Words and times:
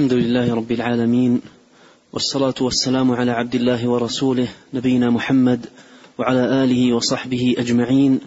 الحمد 0.00 0.12
لله 0.12 0.54
رب 0.54 0.72
العالمين 0.72 1.40
والصلاة 2.12 2.54
والسلام 2.60 3.12
على 3.12 3.30
عبد 3.30 3.54
الله 3.54 3.88
ورسوله 3.88 4.48
نبينا 4.74 5.10
محمد 5.10 5.66
وعلى 6.18 6.64
آله 6.64 6.94
وصحبه 6.94 7.54
أجمعين. 7.58 8.20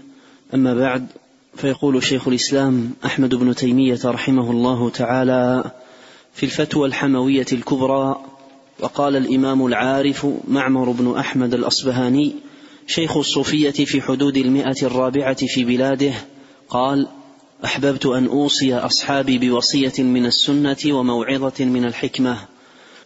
أما 0.53 0.73
بعد 0.73 1.07
فيقول 1.55 2.03
شيخ 2.03 2.27
الإسلام 2.27 2.91
أحمد 3.05 3.35
بن 3.35 3.55
تيمية 3.55 3.99
رحمه 4.05 4.51
الله 4.51 4.89
تعالى 4.89 5.71
في 6.33 6.45
الفتوى 6.45 6.87
الحموية 6.87 7.45
الكبرى 7.53 8.21
وقال 8.79 9.15
الإمام 9.15 9.65
العارف 9.65 10.27
معمر 10.47 10.91
بن 10.91 11.17
أحمد 11.17 11.53
الأصبهاني 11.53 12.35
شيخ 12.87 13.17
الصوفية 13.17 13.85
في 13.85 14.01
حدود 14.01 14.37
المئة 14.37 14.85
الرابعة 14.85 15.45
في 15.47 15.63
بلاده 15.63 16.13
قال 16.69 17.07
أحببت 17.65 18.05
أن 18.05 18.25
أوصي 18.25 18.75
أصحابي 18.75 19.37
بوصية 19.37 20.03
من 20.03 20.25
السنة 20.25 20.77
وموعظة 20.85 21.65
من 21.65 21.85
الحكمة 21.85 22.37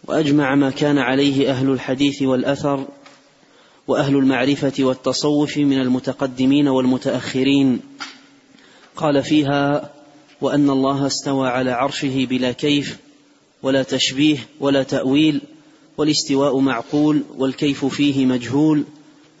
وأجمع 0.06 0.54
ما 0.54 0.70
كان 0.70 0.98
عليه 0.98 1.50
أهل 1.50 1.70
الحديث 1.70 2.22
والأثر 2.22 2.86
وأهل 3.88 4.16
المعرفة 4.16 4.72
والتصوف 4.78 5.56
من 5.56 5.80
المتقدمين 5.80 6.68
والمتأخرين. 6.68 7.80
قال 8.96 9.22
فيها 9.22 9.90
وأن 10.40 10.70
الله 10.70 11.06
استوى 11.06 11.48
على 11.48 11.70
عرشه 11.70 12.26
بلا 12.30 12.52
كيف 12.52 12.98
ولا 13.62 13.82
تشبيه 13.82 14.38
ولا 14.60 14.82
تأويل 14.82 15.40
والاستواء 15.98 16.58
معقول 16.58 17.22
والكيف 17.36 17.84
فيه 17.84 18.26
مجهول 18.26 18.84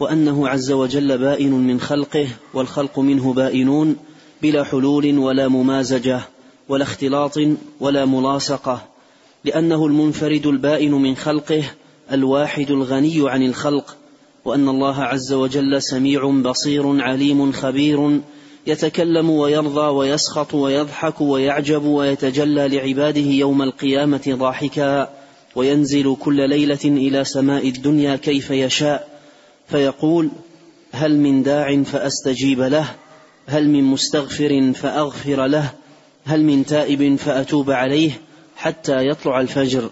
وأنه 0.00 0.48
عز 0.48 0.72
وجل 0.72 1.18
بائن 1.18 1.52
من 1.52 1.80
خلقه 1.80 2.28
والخلق 2.54 2.98
منه 2.98 3.32
بائنون 3.32 3.96
بلا 4.42 4.64
حلول 4.64 5.18
ولا 5.18 5.48
ممازجة 5.48 6.20
ولا 6.68 6.82
اختلاط 6.82 7.38
ولا 7.80 8.04
ملاصقة 8.04 8.82
لأنه 9.44 9.86
المنفرد 9.86 10.46
البائن 10.46 10.92
من 10.92 11.16
خلقه 11.16 11.64
الواحد 12.12 12.70
الغني 12.70 13.30
عن 13.30 13.42
الخلق 13.42 13.96
وأن 14.44 14.68
الله 14.68 15.02
عز 15.02 15.32
وجل 15.32 15.82
سميع 15.82 16.30
بصير 16.30 17.02
عليم 17.02 17.52
خبير 17.52 18.20
يتكلم 18.66 19.30
ويرضى 19.30 19.80
ويسخط 19.80 20.54
ويضحك 20.54 21.20
ويعجب 21.20 21.84
ويتجلى 21.84 22.68
لعباده 22.68 23.20
يوم 23.20 23.62
القيامة 23.62 24.22
ضاحكا 24.28 25.10
وينزل 25.56 26.16
كل 26.20 26.48
ليلة 26.48 26.84
إلى 26.84 27.24
سماء 27.24 27.68
الدنيا 27.68 28.16
كيف 28.16 28.50
يشاء 28.50 29.08
فيقول 29.68 30.30
هل 30.92 31.18
من 31.18 31.42
داع 31.42 31.82
فأستجيب 31.82 32.60
له؟ 32.60 32.94
هل 33.48 33.68
من 33.68 33.84
مستغفر 33.84 34.72
فأغفر 34.72 35.46
له 35.46 35.70
هل 36.26 36.44
من 36.44 36.66
تائب 36.66 37.16
فأتوب 37.16 37.70
عليه 37.70 38.10
حتى 38.56 39.08
يطلع 39.08 39.40
الفجر. 39.40 39.90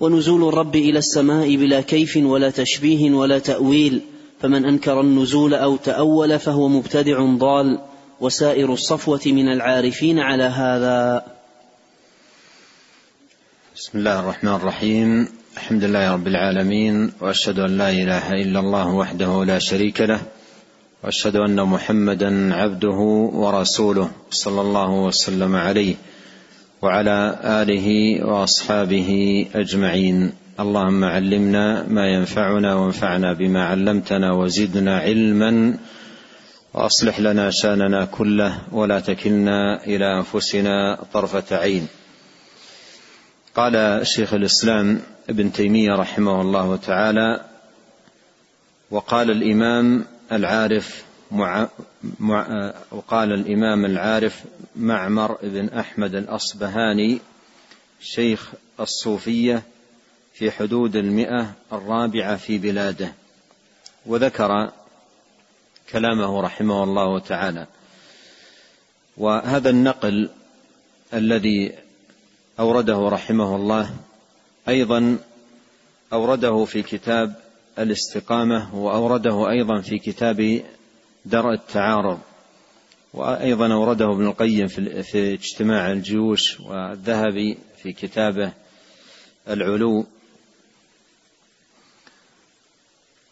ونزول 0.00 0.48
الرب 0.48 0.76
إلى 0.76 0.98
السماء 0.98 1.56
بلا 1.56 1.80
كيف 1.80 2.16
ولا 2.16 2.50
تشبيه 2.50 3.10
ولا 3.10 3.38
تأويل 3.38 4.00
فمن 4.40 4.64
أنكر 4.64 5.00
النزول 5.00 5.54
أو 5.54 5.76
تأول 5.76 6.38
فهو 6.38 6.68
مبتدع 6.68 7.36
ضال 7.36 7.78
وسائر 8.20 8.72
الصفوة 8.72 9.20
من 9.26 9.52
العارفين 9.52 10.18
على 10.18 10.44
هذا. 10.44 11.26
بسم 13.76 13.98
الله 13.98 14.20
الرحمن 14.20 14.54
الرحيم. 14.54 15.28
الحمد 15.56 15.84
لله 15.84 16.12
رب 16.12 16.26
العالمين 16.26 17.12
وأشهد 17.20 17.58
أن 17.58 17.78
لا 17.78 17.90
إله 17.90 18.32
إلا 18.32 18.60
الله 18.60 18.94
وحده 18.94 19.44
لا 19.44 19.58
شريك 19.58 20.00
له 20.00 20.20
وأشهد 21.04 21.36
أن 21.36 21.62
محمدا 21.62 22.54
عبده 22.54 22.98
ورسوله 23.32 24.10
صلى 24.30 24.60
الله 24.60 24.90
وسلم 24.90 25.56
عليه 25.56 25.94
وعلى 26.82 27.38
آله 27.44 28.18
وأصحابه 28.26 29.10
أجمعين. 29.54 30.32
اللهم 30.60 31.04
علمنا 31.04 31.82
ما 31.88 32.08
ينفعنا 32.08 32.74
وانفعنا 32.74 33.32
بما 33.32 33.64
علمتنا 33.64 34.32
وزدنا 34.32 34.98
علما 34.98 35.78
وأصلح 36.74 37.20
لنا 37.20 37.50
شأننا 37.50 38.04
كله 38.04 38.58
ولا 38.72 39.00
تكلنا 39.00 39.84
إلى 39.86 40.18
أنفسنا 40.18 40.98
طرفة 41.12 41.56
عين. 41.56 41.86
قال 43.56 44.06
شيخ 44.06 44.34
الإسلام 44.34 45.00
ابن 45.30 45.52
تيمية 45.52 45.92
رحمه 45.94 46.40
الله 46.40 46.76
تعالى 46.76 47.40
وقال 48.90 49.30
الإمام 49.30 50.04
العارف 50.32 51.04
مع 51.30 51.68
مع 52.20 52.74
وقال 52.90 53.32
الإمام 53.32 53.84
العارف 53.84 54.44
معمر 54.76 55.38
بن 55.42 55.68
أحمد 55.68 56.14
الأصبهاني 56.14 57.20
شيخ 58.00 58.52
الصوفية 58.80 59.62
في 60.34 60.50
حدود 60.50 60.96
المئة 60.96 61.52
الرابعة 61.72 62.36
في 62.36 62.58
بلاده 62.58 63.12
وذكر 64.06 64.72
كلامه 65.92 66.40
رحمه 66.40 66.84
الله 66.84 67.18
تعالى. 67.18 67.66
وهذا 69.16 69.70
النقل 69.70 70.30
الذي 71.14 71.72
أورده 72.60 73.08
رحمه 73.08 73.56
الله 73.56 73.90
أيضا 74.68 75.18
أورده 76.12 76.64
في 76.64 76.82
كتاب 76.82 77.47
الاستقامة 77.78 78.74
وأورده 78.74 79.50
أيضا 79.50 79.80
في 79.80 79.98
كتاب 79.98 80.62
درء 81.24 81.52
التعارض 81.52 82.20
وأيضا 83.14 83.72
أورده 83.72 84.12
ابن 84.12 84.26
القيم 84.26 84.66
في 85.02 85.34
اجتماع 85.34 85.92
الجيوش 85.92 86.60
والذهبي 86.60 87.58
في 87.82 87.92
كتابه 87.92 88.52
العلو. 89.48 90.06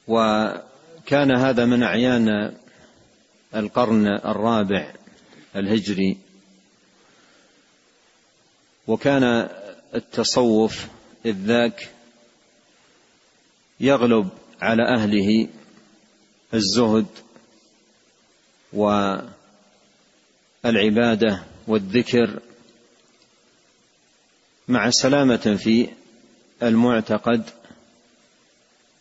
وكان 0.09 1.37
هذا 1.37 1.65
من 1.65 1.83
أعيان 1.83 2.55
القرن 3.55 4.07
الرابع 4.07 4.93
الهجري. 5.57 6.17
وكان 8.87 9.49
التصوف 9.95 10.87
إذ 11.27 11.37
ذاك 11.37 11.96
يغلب 13.81 14.29
على 14.61 14.83
أهله 14.83 15.49
الزهد 16.55 17.07
والعبادة 20.65 21.43
والذكر 21.67 22.41
مع 24.69 24.91
سلامة 24.91 25.57
في 25.59 25.89
المعتقد 26.63 27.43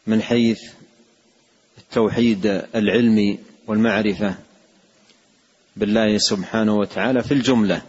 من 0.08 0.22
حيث 0.22 0.62
التوحيد 1.78 2.46
العلمي 2.76 3.40
والمعرفة 3.68 4.36
بالله 5.76 6.18
سبحانه 6.18 6.76
وتعالى 6.76 7.24
في 7.24 7.34
الجملة. 7.34 7.82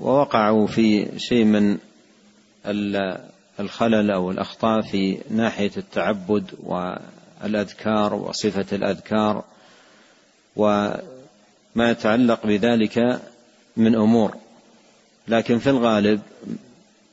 ووقعوا 0.00 0.66
في 0.66 1.08
شيء 1.18 1.44
من 1.44 1.78
الخلل 3.60 4.10
أو 4.10 4.30
الأخطاء 4.30 4.80
في 4.82 5.18
ناحية 5.30 5.70
التعبد 5.76 6.50
والأذكار 6.62 8.14
وصفة 8.14 8.66
الأذكار 8.76 9.44
وما 10.56 11.00
يتعلق 11.78 12.46
بذلك 12.46 13.20
من 13.76 13.94
أمور. 13.94 14.34
لكن 15.28 15.58
في 15.58 15.70
الغالب 15.70 16.20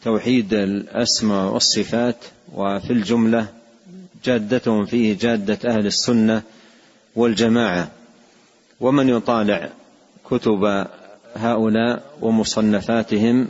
توحيد 0.03 0.53
الأسماء 0.53 1.53
والصفات 1.53 2.25
وفي 2.53 2.93
الجملة 2.93 3.47
جادتهم 4.23 4.85
فيه 4.85 5.17
جادة 5.17 5.59
أهل 5.69 5.85
السنة 5.85 6.41
والجماعة. 7.15 7.91
ومن 8.79 9.09
يطالع 9.09 9.69
كتب 10.29 10.87
هؤلاء 11.35 12.03
ومصنفاتهم 12.21 13.47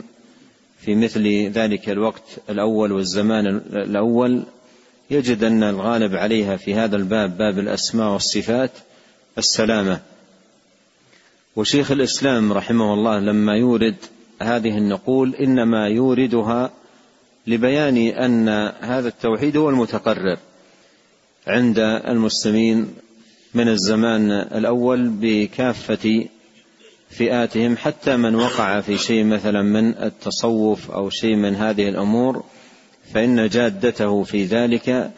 في 0.78 0.94
مثل 0.94 1.48
ذلك 1.48 1.88
الوقت 1.88 2.38
الأول 2.50 2.92
والزمان 2.92 3.46
الأول 3.72 4.42
يجد 5.10 5.44
أن 5.44 5.62
الغالب 5.62 6.14
عليها 6.14 6.56
في 6.56 6.74
هذا 6.74 6.96
الباب 6.96 7.36
باب 7.36 7.58
الأسماء 7.58 8.12
والصفات 8.12 8.70
السلامة. 9.38 10.00
وشيخ 11.56 11.90
الإسلام 11.90 12.52
رحمه 12.52 12.94
الله 12.94 13.18
لما 13.18 13.56
يورد 13.56 13.96
هذه 14.42 14.78
النقول 14.78 15.34
إنما 15.34 15.88
يوردها 15.88 16.70
لبيان 17.46 17.96
أن 17.96 18.48
هذا 18.80 19.08
التوحيد 19.08 19.56
هو 19.56 19.70
المتقرر 19.70 20.38
عند 21.46 21.78
المسلمين 21.78 22.94
من 23.54 23.68
الزمان 23.68 24.30
الأول 24.30 25.08
بكافة 25.08 26.26
فئاتهم 27.10 27.76
حتى 27.76 28.16
من 28.16 28.34
وقع 28.34 28.80
في 28.80 28.98
شيء 28.98 29.24
مثلا 29.24 29.62
من 29.62 29.94
التصوف 29.98 30.90
أو 30.90 31.10
شيء 31.10 31.36
من 31.36 31.54
هذه 31.54 31.88
الأمور 31.88 32.44
فإن 33.14 33.48
جادته 33.48 34.22
في 34.22 34.44
ذلك 34.44 35.10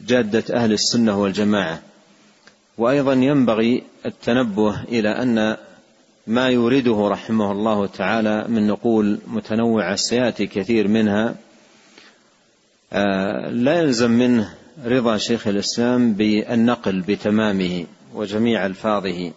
جادة 0.00 0.44
أهل 0.54 0.72
السنة 0.72 1.22
والجماعة. 1.22 1.82
وأيضا 2.78 3.12
ينبغي 3.12 3.82
التنبه 4.06 4.82
إلى 4.82 5.08
أن 5.08 5.56
ما 6.26 6.48
يورده 6.48 7.08
رحمه 7.08 7.52
الله 7.52 7.86
تعالى 7.86 8.44
من 8.48 8.66
نقول 8.66 9.18
متنوعة 9.26 9.96
سيأتي 9.96 10.46
كثير 10.46 10.88
منها 10.88 11.34
آه، 12.92 13.50
لا 13.50 13.78
يلزم 13.78 14.10
منه 14.10 14.54
رضا 14.84 15.16
شيخ 15.16 15.48
الإسلام 15.48 16.12
بالنقل 16.12 17.00
بتمامه 17.00 17.86
وجميع 18.14 18.66
ألفاظه. 18.66 19.32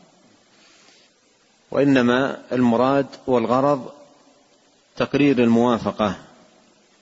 وإنما 1.72 2.38
المراد 2.52 3.06
والغرض 3.28 3.90
تقرير 4.96 5.44
الموافقة 5.44 6.16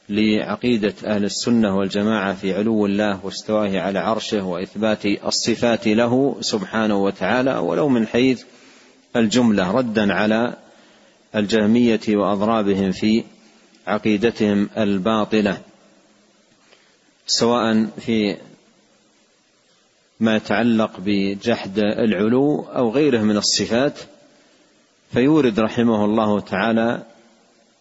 لعقيدة 0.09 0.93
أهل 1.05 1.23
السنة 1.23 1.77
والجماعة 1.77 2.33
في 2.33 2.53
علو 2.53 2.85
الله 2.85 3.25
واستوائه 3.25 3.79
على 3.79 3.99
عرشه 3.99 4.43
وإثبات 4.43 5.05
الصفات 5.05 5.87
له 5.87 6.37
سبحانه 6.41 7.03
وتعالى 7.03 7.57
ولو 7.57 7.89
من 7.89 8.07
حيث 8.07 8.43
الجملة 9.15 9.71
ردا 9.71 10.13
على 10.13 10.53
الجهمية 11.35 12.01
وأضرابهم 12.09 12.91
في 12.91 13.23
عقيدتهم 13.87 14.69
الباطلة 14.77 15.57
سواء 17.27 17.85
في 17.99 18.37
ما 20.19 20.35
يتعلق 20.35 20.91
بجحد 20.99 21.79
العلو 21.79 22.61
أو 22.61 22.91
غيره 22.91 23.21
من 23.21 23.37
الصفات 23.37 23.99
فيورد 25.13 25.59
رحمه 25.59 26.05
الله 26.05 26.39
تعالى 26.39 27.03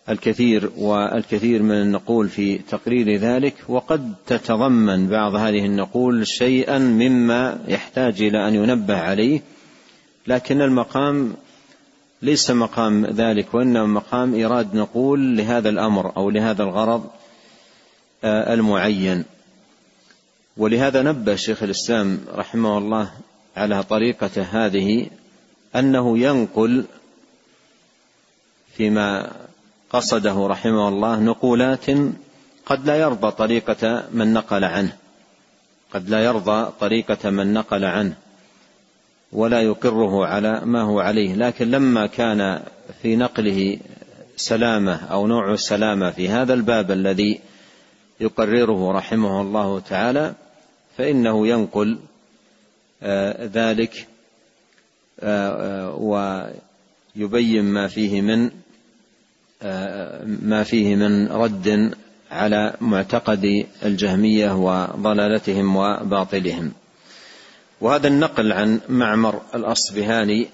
الكثير 0.08 0.70
والكثير 0.76 1.62
من 1.62 1.74
النقول 1.74 2.28
في 2.28 2.58
تقرير 2.58 3.16
ذلك 3.16 3.54
وقد 3.68 4.14
تتضمن 4.26 5.08
بعض 5.08 5.34
هذه 5.34 5.66
النقول 5.66 6.26
شيئا 6.26 6.78
مما 6.78 7.60
يحتاج 7.68 8.22
إلى 8.22 8.48
أن 8.48 8.54
ينبه 8.54 8.96
عليه 8.96 9.40
لكن 10.26 10.62
المقام 10.62 11.34
ليس 12.22 12.50
مقام 12.50 13.06
ذلك 13.06 13.54
وإنما 13.54 13.86
مقام 13.86 14.34
إيراد 14.34 14.76
نقول 14.76 15.36
لهذا 15.36 15.68
الأمر 15.68 16.16
أو 16.16 16.30
لهذا 16.30 16.62
الغرض 16.62 17.06
آه، 18.24 18.54
المعين. 18.54 19.24
ولهذا 20.56 21.02
نبه 21.02 21.34
شيخ 21.34 21.62
الإسلام 21.62 22.18
رحمه 22.34 22.78
الله 22.78 23.10
على 23.56 23.82
طريقته 23.82 24.42
هذه 24.42 25.06
أنه 25.76 26.18
ينقل 26.18 26.84
فيما 28.76 29.30
قصده 29.90 30.46
رحمه 30.46 30.88
الله 30.88 31.20
نقولات 31.20 31.86
قد 32.66 32.86
لا 32.86 32.96
يرضى 32.96 33.30
طريقة 33.30 34.04
من 34.12 34.32
نقل 34.32 34.64
عنه. 34.64 34.96
قد 35.92 36.08
لا 36.08 36.24
يرضى 36.24 36.72
طريقة 36.80 37.30
من 37.30 37.52
نقل 37.52 37.84
عنه. 37.84 38.14
ولا 39.32 39.60
يقره 39.60 40.26
على 40.26 40.60
ما 40.64 40.82
هو 40.82 41.00
عليه. 41.00 41.34
لكن 41.34 41.70
لما 41.70 42.06
كان 42.06 42.62
في 43.02 43.16
نقله 43.16 43.78
سلامة 44.36 44.94
أو 44.94 45.26
نوع 45.26 45.56
سلامة 45.56 46.10
في 46.10 46.28
هذا 46.28 46.54
الباب 46.54 46.90
الذي 46.90 47.40
يقرره 48.20 48.92
رحمه 48.92 49.40
الله 49.40 49.80
تعالى 49.80 50.34
فإنه 50.96 51.48
ينقل 51.48 51.98
آه، 53.02 53.50
ذلك 53.52 54.06
آه، 55.20 55.90
آه، 55.90 56.52
ويبين 57.16 57.64
ما 57.64 57.88
فيه 57.88 58.20
من 58.20 58.50
ما 60.42 60.62
فيه 60.62 60.96
من 60.96 61.28
رد 61.28 61.94
على 62.30 62.74
معتقد 62.80 63.66
الجهمية 63.84 64.52
وضلالتهم 64.52 65.76
وباطلهم. 65.76 66.72
وهذا 67.80 68.08
النقل 68.08 68.52
عن 68.52 68.80
معمر 68.88 69.40
الأصبهاني 69.54 70.46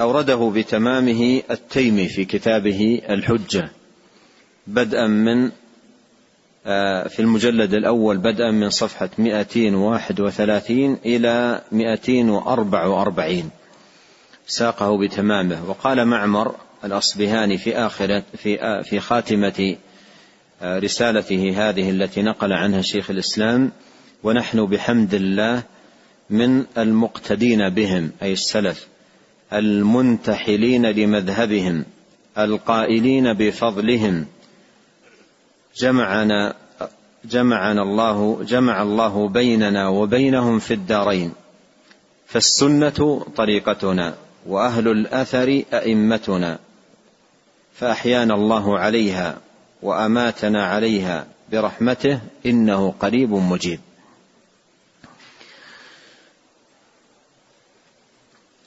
أورده 0.00 0.52
بتمامه 0.54 1.42
التيمي 1.50 2.08
في 2.08 2.24
كتابه 2.24 3.02
الحجة 3.10 3.70
بدءا 4.66 5.06
من 5.06 5.50
آه، 6.68 7.08
في 7.08 7.20
المجلد 7.20 7.74
الأول 7.74 8.18
بدءا 8.18 8.50
من 8.50 8.70
صفحة 8.70 9.10
231 9.18 10.98
إلى 11.04 11.62
244 11.72 13.50
ساقه 14.46 14.98
بتمامه. 14.98 15.70
وقال 15.70 16.04
معمر 16.04 16.54
الأصبهاني 16.86 17.58
في 17.58 17.76
آخرة 17.76 18.22
في 18.36 18.82
في 18.84 19.00
خاتمة 19.00 19.76
آه، 20.62 20.78
رسالته 20.78 21.68
هذه 21.68 21.90
التي 21.90 22.22
نقل 22.22 22.52
عنها 22.52 22.82
شيخ 22.82 23.10
الإسلام 23.10 23.72
ونحن 24.22 24.66
بحمد 24.66 25.14
الله 25.14 25.62
من 26.30 26.64
المقتدين 26.78 27.68
بهم 27.68 28.10
أي 28.22 28.32
السلف 28.32 28.86
المنتحلين 29.52 30.86
لمذهبهم 30.86 31.84
القائلين 32.38 33.32
بفضلهم. 33.32 34.26
جمعنا 35.76 36.54
جمعنا 37.24 37.82
الله 37.82 38.42
جمع 38.42 38.82
الله 38.82 39.28
بيننا 39.28 39.88
وبينهم 39.88 40.58
في 40.58 40.74
الدارين 40.74 41.32
فالسنة 42.26 43.26
طريقتنا 43.36 44.14
وأهل 44.46 44.88
الأثر 44.88 45.62
أئمتنا. 45.72 46.58
فأحيانا 47.78 48.34
الله 48.34 48.78
عليها 48.78 49.38
وأماتنا 49.82 50.66
عليها 50.66 51.26
برحمته 51.52 52.20
إنه 52.46 52.94
قريب 53.00 53.30
مجيب. 53.30 53.80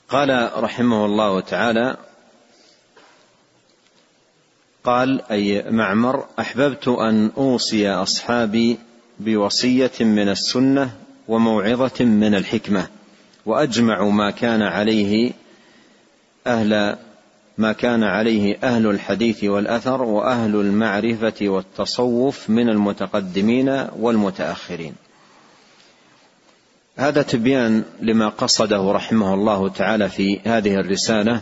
قال 0.08 0.50
رحمه 0.62 1.06
الله 1.06 1.40
تعالى 1.40 1.96
قال 4.84 5.22
أي 5.30 5.70
معمر 5.70 6.24
أحببت 6.38 6.88
أن 6.88 7.30
أوصي 7.36 7.90
أصحابي 7.90 8.78
بوصية 9.18 9.92
من 10.00 10.28
السنة 10.28 10.90
وموعظة 11.28 12.04
من 12.04 12.34
الحكمة 12.34 12.88
وأجمع 13.46 14.04
ما 14.04 14.30
كان 14.30 14.62
عليه 14.62 15.32
أهل 16.46 16.96
ما 17.58 17.72
كان 17.72 18.04
عليه 18.04 18.58
أهل 18.62 18.86
الحديث 18.86 19.44
والأثر 19.44 20.02
وأهل 20.02 20.56
المعرفة 20.56 21.34
والتصوف 21.48 22.50
من 22.50 22.68
المتقدمين 22.68 23.86
والمتأخرين. 23.98 24.94
هذا 26.96 27.22
تبيان 27.22 27.82
لما 28.00 28.28
قصده 28.28 28.92
رحمه 28.92 29.34
الله 29.34 29.68
تعالى 29.68 30.08
في 30.08 30.40
هذه 30.44 30.74
الرسالة 30.74 31.40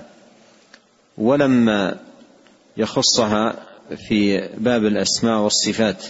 ولما 1.18 1.96
يخصها 2.76 3.54
في 3.96 4.48
باب 4.58 4.84
الأسماء 4.84 5.40
والصفات 5.40 6.04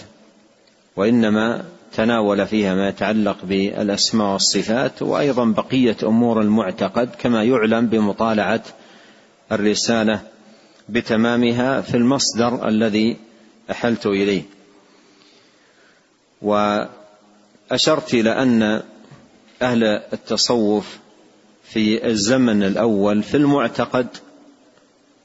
وإنما 0.95 1.63
تناول 1.93 2.47
فيها 2.47 2.75
ما 2.75 2.87
يتعلق 2.89 3.37
بالأسماء 3.43 4.33
والصفات 4.33 5.01
وأيضا 5.01 5.45
بقية 5.45 5.97
أمور 6.03 6.41
المعتقد 6.41 7.09
كما 7.19 7.43
يعلم 7.43 7.87
بمطالعة 7.87 8.61
الرسالة 9.51 10.21
بتمامها 10.89 11.81
في 11.81 11.97
المصدر 11.97 12.67
الذي 12.67 13.17
أحلت 13.71 14.05
إليه. 14.05 14.43
وأشرت 16.41 18.13
إلى 18.13 18.41
أن 18.43 18.81
أهل 19.61 19.83
التصوف 19.83 20.99
في 21.63 22.07
الزمن 22.07 22.63
الأول 22.63 23.23
في 23.23 23.37
المعتقد 23.37 24.07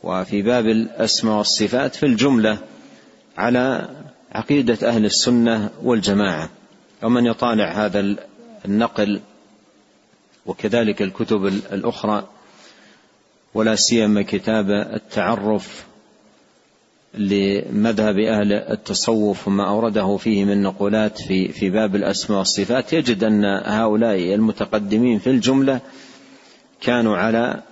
وفي 0.02 0.42
باب 0.42 0.66
الأسماء 0.66 1.38
والصفات 1.38 1.94
في 1.94 2.06
الجملة 2.06 2.58
على 3.36 3.88
عقيدة 4.32 4.88
أهل 4.88 5.04
السنة 5.04 5.70
والجماعة. 5.82 6.50
ومن 7.02 7.26
يطالع 7.26 7.72
هذا 7.72 8.16
النقل 8.64 9.20
وكذلك 10.46 11.02
الكتب 11.02 11.46
الأخرى 11.46 12.28
ولا 13.54 13.76
سيما 13.76 14.22
كتاب 14.22 14.70
التعرف 14.70 15.84
لمذهب 17.14 18.18
أهل 18.18 18.52
التصوف 18.52 19.48
وما 19.48 19.68
أورده 19.68 20.16
فيه 20.16 20.44
من 20.44 20.62
نقولات 20.62 21.18
في 21.22 21.48
في 21.48 21.70
باب 21.70 21.96
الأسماء 21.96 22.38
والصفات. 22.38 22.92
يجد 22.92 23.24
أن 23.24 23.44
هؤلاء 23.64 24.34
المتقدمين 24.34 25.18
في 25.18 25.30
الجملة 25.30 25.80
كانوا 26.80 27.16
على 27.16 27.62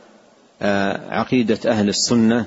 آه، 0.62 1.14
عقيدة 1.14 1.70
أهل 1.70 1.88
السنة 1.88 2.46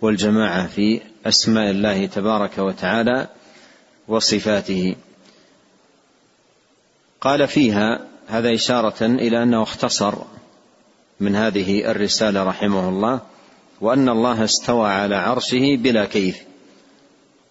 والجماعة 0.00 0.66
في 0.66 1.00
أسماء 1.26 1.70
الله 1.70 2.06
تبارك 2.06 2.58
وتعالى 2.58 3.26
وصفاته. 4.08 4.94
قال 7.20 7.48
فيها 7.48 8.00
هذا 8.28 8.54
إشارة 8.54 9.06
إلى 9.06 9.42
أنه 9.42 9.62
اختصر 9.62 10.14
من 11.20 11.36
هذه 11.36 11.90
الرسالة 11.90 12.42
رحمه 12.42 12.88
الله 12.88 13.20
وأن 13.80 14.08
الله 14.08 14.44
استوى 14.44 14.88
على 14.88 15.16
عرشه 15.16 15.76
بلا 15.76 16.04
كيف 16.04 16.36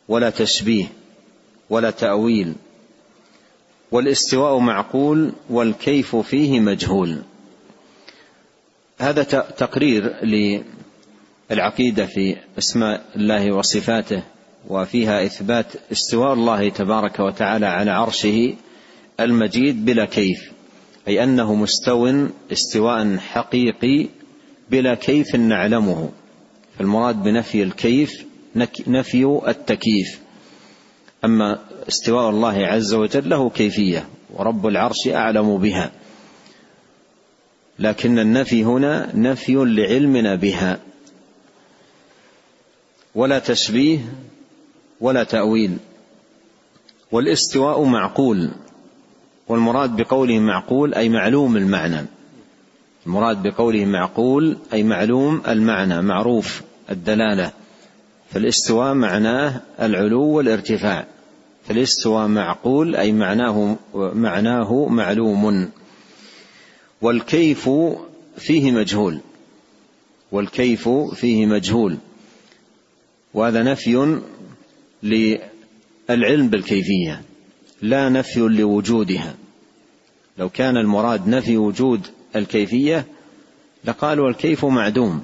ولا 0.07 0.29
تشبيه 0.29 0.85
ولا 1.69 1.91
تأويل 1.91 2.53
والاستواء 3.91 4.59
معقول 4.59 5.31
والكيف 5.49 6.15
فيه 6.15 6.59
مجهول. 6.59 7.21
هذا 8.99 9.23
تقرير 9.57 10.25
للعقيدة 11.51 12.05
في 12.05 12.35
أسماء 12.57 13.05
الله 13.15 13.51
وصفاته 13.55 14.23
وفيها 14.67 15.25
إثبات 15.25 15.65
استواء 15.91 16.33
الله 16.33 16.69
تبارك 16.69 17.19
وتعالى 17.19 17.65
على 17.65 17.91
عرشه 17.91 18.53
المجيد 19.19 19.85
بلا 19.85 20.05
كيف. 20.05 20.51
أي 21.07 21.23
أنه 21.23 21.55
مستو 21.55 22.27
استواء 22.51 23.17
حقيقي 23.17 24.07
بلا 24.69 24.95
كيف 24.95 25.35
نعلمه. 25.35 26.09
فالمراد 26.77 27.23
بنفي 27.23 27.63
الكيف 27.63 28.25
نفي 28.87 29.41
التكييف. 29.47 30.19
أما 31.25 31.59
استواء 31.87 32.29
الله 32.29 32.65
عز 32.65 32.93
وجل 32.93 33.29
له 33.29 33.49
كيفية 33.49 34.07
ورب 34.33 34.67
العرش 34.67 35.07
أعلم 35.07 35.57
بها. 35.57 35.91
لكن 37.79 38.19
النفي 38.19 38.63
هنا 38.63 39.15
نفي 39.15 39.53
لعلمنا 39.55 40.35
بها. 40.35 40.79
ولا 43.15 43.39
تشبيه 43.39 43.99
ولا 45.01 45.23
تأويل. 45.23 45.77
والإستواء 47.11 47.83
معقول. 47.83 48.51
والمراد 49.49 49.95
بقوله 49.95 50.39
معقول 50.39 50.93
أي 50.93 51.09
معلوم 51.09 51.57
المعنى. 51.57 52.05
المراد 53.05 53.43
بقوله 53.43 53.85
معقول 53.85 54.57
أي 54.73 54.83
معلوم 54.83 55.41
المعنى 55.47 56.01
معروف 56.01 56.61
الدلالة. 56.89 57.51
فالاستواء 58.31 58.93
معناه 58.93 59.61
العلو 59.81 60.23
والارتفاع. 60.23 61.07
فالاستواء 61.67 62.27
معقول 62.27 62.95
أي 62.95 63.11
معناه 63.11 63.77
معناه 63.95 64.87
معلوم. 64.89 65.69
والكيف 67.01 67.69
فيه 68.37 68.71
مجهول. 68.71 69.19
والكيف 70.31 70.89
فيه 70.89 71.45
مجهول. 71.45 71.97
وهذا 73.33 73.63
نفي 73.63 74.19
للعلم 75.03 76.47
بالكيفية 76.47 77.21
لا 77.81 78.09
نفي 78.09 78.39
لوجودها. 78.39 79.35
لو 80.39 80.49
كان 80.49 80.77
المراد 80.77 81.27
نفي 81.27 81.57
وجود 81.57 82.07
الكيفية 82.35 83.05
لقالوا 83.85 84.29
الكيف 84.29 84.65
معدوم. 84.65 85.23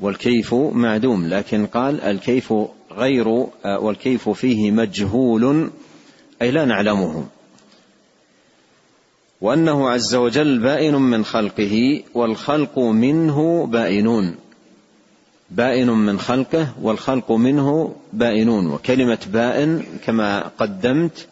والكيف 0.00 0.54
معدوم 0.54 1.26
لكن 1.26 1.66
قال 1.66 2.00
الكيف 2.00 2.54
غير 2.92 3.28
والكيف 3.64 4.28
فيه 4.28 4.70
مجهول 4.70 5.70
أي 6.42 6.50
لا 6.50 6.64
نعلمه. 6.64 7.26
وأنه 9.40 9.88
عز 9.88 10.14
وجل 10.14 10.58
بائن 10.58 10.94
من 10.94 11.24
خلقه 11.24 12.02
والخلق 12.14 12.78
منه 12.78 13.66
بائنون. 13.66 14.34
بائن 15.50 15.90
من 15.90 16.18
خلقه 16.18 16.68
والخلق 16.82 17.32
منه 17.32 17.96
بائنون. 18.12 18.66
وكلمة 18.66 19.18
بائن 19.32 19.82
كما 20.04 20.48
قدمت 20.58 21.28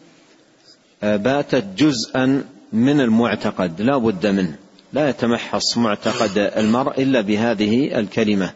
باتت 1.16 1.64
جزءا 1.76 2.44
من 2.72 3.00
المعتقد 3.00 3.82
لا 3.82 3.96
بد 3.96 4.26
منه. 4.26 4.56
لا 4.92 5.08
يتمحص 5.08 5.78
معتقد 5.78 6.38
المرء 6.38 7.02
إلا 7.02 7.20
بهذه 7.20 7.98
الكلمة. 7.98 8.52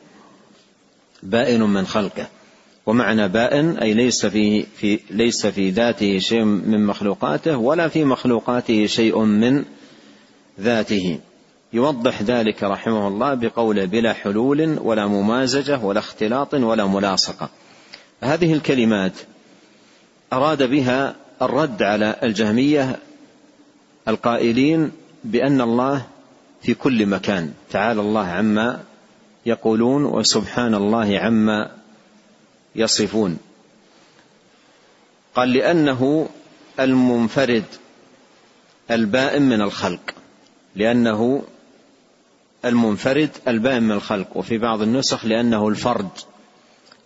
بائن 1.23 1.63
من 1.63 1.87
خلقه. 1.87 2.27
ومعنى 2.87 3.29
بائن 3.29 3.79
أي 3.79 3.95
ليس 3.95 4.27
في, 4.27 4.63
في 4.63 5.01
ليس 5.11 5.47
في 5.47 5.71
ذاته 5.71 6.19
شيء 6.19 6.45
من 6.45 6.87
مخلوقاته 6.87 7.57
ولا 7.57 7.89
في 7.89 8.05
مخلوقاته 8.05 8.87
شيء 8.87 9.19
من 9.19 9.65
ذاته. 10.61 11.19
يوضح 11.73 12.23
ذلك 12.23 12.63
رحمه 12.63 13.09
الله 13.09 13.35
بقوله 13.35 13.85
بلا 13.85 14.13
حلول 14.13 14.79
ولا 14.79 15.07
ممازجة 15.07 15.79
ولا 15.79 15.99
اختلاط 15.99 16.55
ولا 16.55 16.87
ملاصقة. 16.87 17.49
هذه 18.23 18.53
الكلمات 18.53 19.13
أراد 20.33 20.63
بها 20.63 21.17
الرد 21.43 21.83
على 21.83 22.17
الجهمية 22.23 22.99
القائلين 24.09 24.93
بأن 25.25 25.61
الله 25.61 26.07
في 26.63 26.75
كل 26.75 27.07
مكان. 27.07 27.53
تعالى 27.71 28.01
الله 28.01 28.27
عما 28.27 28.85
يقولون 29.47 30.05
وسبحان 30.05 30.75
الله 30.75 31.19
عما 31.19 31.71
يصفون. 32.77 33.39
قال 35.35 35.53
لأنه 35.53 36.29
المنفرد 36.81 37.65
البائن 38.91 39.43
من 39.43 39.61
الخلق. 39.61 40.15
لأنه 40.77 41.43
المنفرد 42.65 43.31
البائن 43.49 43.83
من 43.83 43.93
الخلق. 43.93 44.37
وفي 44.37 44.59
بعض 44.59 44.83
النسخ 44.83 45.25
لأنه 45.25 45.69
الفرد. 45.69 46.09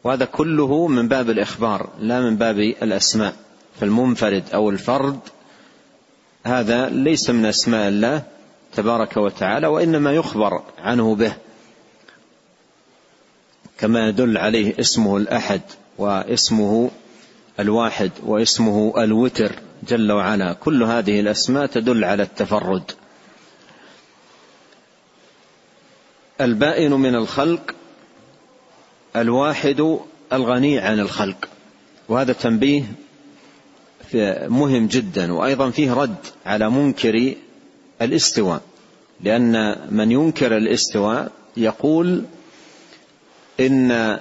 وهذا 0.05 0.25
كله 0.25 0.87
من 0.87 1.09
باب 1.09 1.31
الإخبار 1.31 1.89
لا 2.01 2.21
من 2.21 2.37
باب 2.37 2.59
الأسماء. 2.59 3.44
فالمنفرد 3.81 4.45
أو 4.55 4.71
الفرد 4.71 5.19
هذا 6.45 6.89
ليس 6.89 7.31
من 7.31 7.47
أسماء 7.47 7.89
الله 7.89 8.23
تبارك 8.75 9.17
وتعالى 9.17 9.67
وإنما 9.67 10.13
يخبر 10.13 10.63
عنه 10.79 11.15
به. 11.15 11.37
كما 13.79 14.09
يدل 14.09 14.39
عليه 14.39 14.81
اسمه 14.81 15.17
الأحد 15.17 15.61
واسمه 15.99 16.91
الواحد 17.61 18.11
واسمه 18.23 18.95
الوتر 18.99 19.53
جل 19.89 20.13
وعلا. 20.13 20.53
كل 20.53 20.83
هذه 20.83 21.21
الأسماء 21.21 21.67
تدل 21.67 22.05
على 22.05 22.23
التفرد. 22.23 22.93
البائن 26.41 26.93
من 26.93 27.15
الخلق 27.15 27.75
الواحد 29.17 29.99
الغني 30.33 30.79
عن 30.79 31.01
الخلق. 31.01 31.49
وهذا 32.09 32.33
تنبيه 32.33 32.85
مهم 34.49 34.87
جدا 34.87 35.33
وأيضا 35.33 35.71
فيه 35.71 35.93
رد 35.93 36.17
على 36.47 36.71
منكر 36.71 37.35
الاستواء 38.03 38.61
لأن 39.21 39.77
من 39.91 40.13
ينكر 40.13 40.57
الاستواء 40.57 41.33
يقول 41.57 42.25
إن 43.61 44.19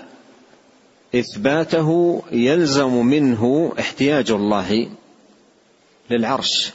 إثباته 1.15 2.21
يلزم 2.31 3.05
منه 3.05 3.73
احتياج 3.79 4.31
الله 4.31 4.89
للعرش 6.09 6.71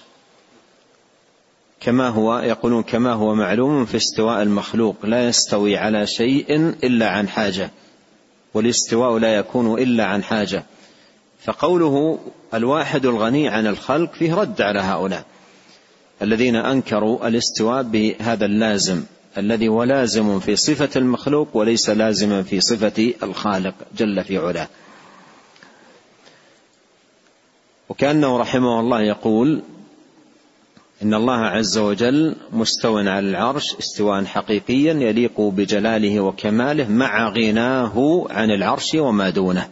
كما 1.81 2.09
هو 2.09 2.39
يقولون 2.39 2.83
كما 2.83 3.13
هو 3.13 3.35
معلوم 3.35 3.85
في 3.85 3.97
استواء 3.97 4.43
المخلوق 4.43 5.07
لا 5.07 5.29
يستوي 5.29 5.77
على 5.77 6.07
شيء 6.07 6.57
إلا 6.85 7.09
عن 7.09 7.29
حاجة 7.29 7.71
والاستواء 8.55 9.19
لا 9.19 9.35
يكون 9.35 9.83
إلا 9.83 10.05
عن 10.05 10.23
حاجة. 10.23 10.65
فقوله 11.45 12.19
الواحد 12.55 13.07
الغني 13.07 13.49
عن 13.49 13.67
الخلق 13.67 14.13
فيه 14.13 14.35
رد 14.35 14.63
على 14.63 14.81
هؤلاء 14.81 15.25
الذين 16.23 16.57
أنكروا 16.57 17.29
الاستواء 17.29 17.83
بهذا 17.83 18.45
اللازم 18.45 19.03
الذي 19.39 19.69
هو 19.69 19.83
لازم 19.83 20.41
في 20.41 20.57
صفة 20.57 20.89
المخلوق 20.97 21.49
وليس 21.57 21.91
لازما 21.91 22.43
في 22.43 22.61
صفة 22.61 23.15
الخالق 23.23 23.75
جل 23.97 24.25
في 24.25 24.39
علاه. 24.39 24.69
وكأنه 27.89 28.39
رحمه 28.39 28.81
الله 28.81 29.03
يقول 29.03 29.63
إن 31.03 31.15
الله 31.15 31.37
عز 31.37 31.79
وجل 31.79 32.37
مستو 32.53 32.99
على 32.99 33.19
العرش 33.19 33.77
استواء 33.79 34.25
حقيقيا 34.25 34.95
يليق 34.95 35.41
بجلاله 35.41 36.21
وكماله 36.21 36.89
مع 36.89 37.29
غناه 37.29 38.27
عن 38.31 38.51
العرش 38.51 38.95
وما 38.95 39.31
دونه. 39.31 39.69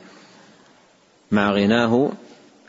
مع 1.30 1.52
غناه 1.52 2.11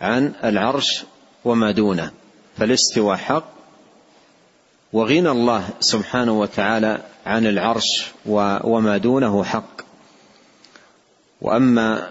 عن 0.02 0.34
العرش 0.44 1.04
وما 1.46 1.72
دونه 1.72 2.12
فالاستواء 2.58 3.18
حق 3.18 3.58
وغنى 4.94 5.32
الله 5.32 5.70
سبحانه 5.80 6.40
وتعالى 6.40 7.02
عن 7.26 7.46
العرش 7.46 8.12
وما 8.64 8.98
دونه 8.98 9.44
حق. 9.44 9.82
وأما 11.42 12.10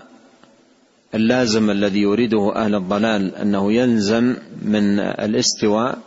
اللازم 1.14 1.70
الذي 1.70 2.00
يريده 2.00 2.56
أهل 2.56 2.74
الضلال 2.74 3.36
أنه 3.36 3.72
يلزم 3.72 4.36
من 4.62 4.98
الاستواء 5.00 5.98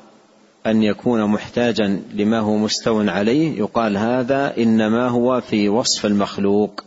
أن 0.66 0.84
يكون 0.84 1.26
محتاجا 1.26 2.02
لما 2.14 2.40
هو 2.40 2.58
مستو 2.58 3.02
عليه 3.02 3.60
يقال 3.60 3.98
هذا 3.98 4.58
إنما 4.58 5.08
هو 5.08 5.42
في 5.42 5.70
وصف 5.70 6.06
المخلوق. 6.06 6.84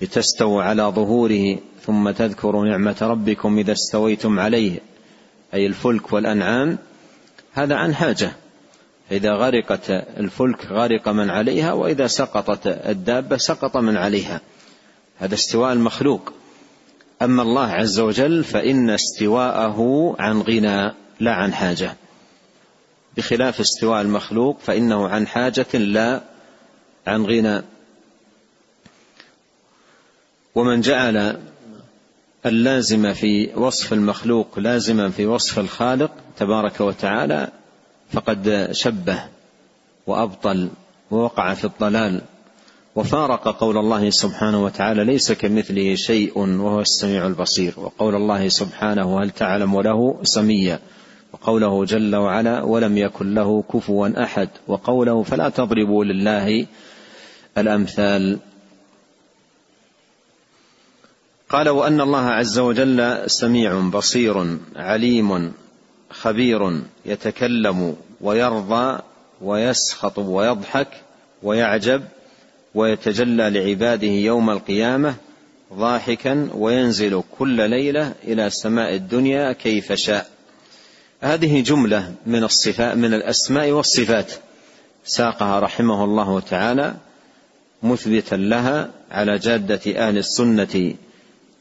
لتستووا 0.00 0.62
على 0.62 0.82
ظهوره 0.82 1.58
ثم 1.82 2.10
تذكروا 2.10 2.66
نعمة 2.66 2.96
ربكم 3.00 3.58
إذا 3.58 3.72
استويتم 3.72 4.40
عليه 4.40 4.80
أي 5.54 5.66
الفلك 5.66 6.12
والأنعام. 6.12 6.78
هذا 7.52 7.74
عن 7.74 7.94
حاجة. 7.94 8.32
إذا 9.12 9.32
غرقت 9.32 9.90
الفلك 9.90 10.66
غرق 10.66 11.08
من 11.08 11.30
عليها 11.30 11.72
وإذا 11.72 12.06
سقطت 12.06 12.66
الدابة 12.66 13.36
سقط 13.36 13.76
من 13.76 13.96
عليها. 13.96 14.40
هذا 15.18 15.34
استواء 15.34 15.72
المخلوق. 15.72 16.32
أما 17.22 17.42
الله 17.42 17.66
عز 17.66 18.00
وجل 18.00 18.44
فإن 18.44 18.90
استواءه 18.90 20.14
عن 20.18 20.40
غنى 20.40 20.92
لا 21.20 21.32
عن 21.32 21.52
حاجة. 21.52 21.96
بخلاف 23.16 23.60
استواء 23.60 24.00
المخلوق 24.00 24.58
فإنه 24.60 25.08
عن 25.08 25.26
حاجة 25.26 25.66
لا 25.74 26.22
عن 27.06 27.24
غنى. 27.24 27.62
ومن 30.56 30.80
جعل 30.80 31.36
اللازم 32.46 33.12
في 33.12 33.50
وصف 33.56 33.92
المخلوق 33.92 34.58
لازما 34.58 35.10
في 35.10 35.26
وصف 35.26 35.58
الخالق 35.58 36.10
تبارك 36.38 36.80
وتعالى 36.80 37.48
فقد 38.12 38.68
شبه 38.72 39.18
وأبطل 40.06 40.68
ووقع 41.10 41.54
في 41.54 41.64
الضلال 41.64 42.20
وفارق 42.94 43.48
قول 43.48 43.78
الله 43.78 44.10
سبحانه 44.10 44.64
وتعالى 44.64 45.04
ليس 45.04 45.32
كمثله 45.32 45.94
شيء 45.94 46.38
وهو 46.38 46.80
السميع 46.80 47.26
البصير. 47.26 47.74
وقول 47.76 48.14
الله 48.14 48.48
سبحانه 48.48 49.22
هل 49.22 49.30
تعلم 49.30 49.80
له 49.80 50.18
سميا؟ 50.22 50.78
وقوله 51.32 51.84
جل 51.84 52.16
وعلا 52.16 52.62
ولم 52.62 52.98
يكن 52.98 53.34
له 53.34 53.64
كفوا 53.72 54.22
أحد. 54.22 54.48
وقوله 54.68 55.22
فلا 55.22 55.48
تضربوا 55.48 56.04
لله 56.04 56.66
الأمثال. 57.58 58.38
قال 61.50 61.68
وأن 61.68 62.00
الله 62.00 62.26
عز 62.26 62.58
وجل 62.58 63.22
سميع 63.26 63.80
بصير 63.80 64.58
عليم 64.76 65.52
خبير 66.10 66.80
يتكلم 67.06 67.96
ويرضى 68.20 68.98
ويسخط 69.40 70.18
ويضحك 70.18 70.88
ويعجب 71.42 72.02
ويتجلى 72.74 73.50
لعباده 73.50 74.06
يوم 74.06 74.50
القيامة 74.50 75.14
ضاحكا 75.74 76.48
وينزل 76.54 77.22
كل 77.38 77.70
ليلة 77.70 78.12
إلى 78.24 78.50
سماء 78.50 78.94
الدنيا 78.94 79.52
كيف 79.52 79.92
شاء. 79.92 80.30
هذه 81.20 81.60
جملة 81.60 82.14
من 82.26 82.44
الصفات 82.44 82.96
من 82.96 83.14
الأسماء 83.14 83.70
والصفات. 83.70 84.32
ساقها 85.04 85.60
رحمه 85.60 86.04
الله 86.04 86.40
تعالى 86.40 86.94
مثبتا 87.82 88.34
لها 88.34 88.90
على 89.10 89.38
جادة 89.38 90.08
أهل 90.08 90.18
السنة 90.18 90.94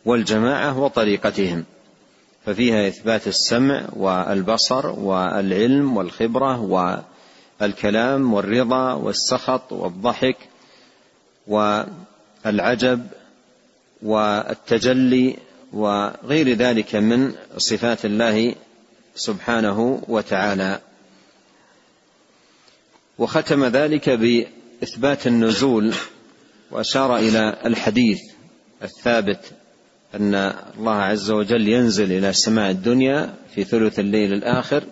والجماعة 0.05 0.79
وطريقتهم. 0.79 1.65
ففيها 2.45 2.87
إثبات 2.87 3.27
السمع 3.27 3.85
والبصر 3.93 4.87
والعلم 4.87 5.97
والخبرة 5.97 6.61
والكلام 7.61 8.33
والرضا 8.33 8.93
والسخط 8.93 9.71
والضحك 9.71 10.37
والعجب 11.47 13.07
والتجلي 14.01 15.37
وغير 15.73 16.53
ذلك 16.53 16.95
من 16.95 17.33
صفات 17.57 18.05
الله 18.05 18.55
سبحانه 19.15 20.01
وتعالى. 20.07 20.79
وختم 23.17 23.65
ذلك 23.65 24.09
بإثبات 24.09 25.27
النزول 25.27 25.93
وأشار 26.71 27.17
إلى 27.17 27.57
الحديث 27.65 28.19
الثابت 28.83 29.51
أن 30.15 30.35
الله 30.77 30.95
عز 30.95 31.31
وجل 31.31 31.67
ينزل 31.67 32.11
إلى 32.11 32.33
سماء 32.33 32.71
الدنيا 32.71 33.33
في 33.55 33.63
ثلث 33.63 33.99
الليل 33.99 34.33
الآخر 34.33 34.83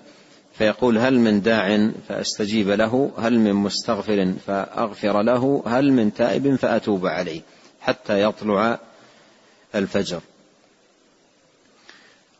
فيقول 0.57 0.97
هل 0.97 1.19
من 1.19 1.41
داع 1.41 1.91
فأستجيب 2.07 2.69
له 2.69 3.11
هل 3.17 3.39
من 3.39 3.53
مستغفر 3.53 4.33
فأغفر 4.47 5.21
له 5.21 5.63
هل 5.65 5.91
من 5.91 6.13
تائب 6.13 6.55
فأتوب 6.55 7.05
عليه 7.05 7.41
حتى 7.81 8.21
يطلع 8.21 8.79
الفجر. 9.75 10.21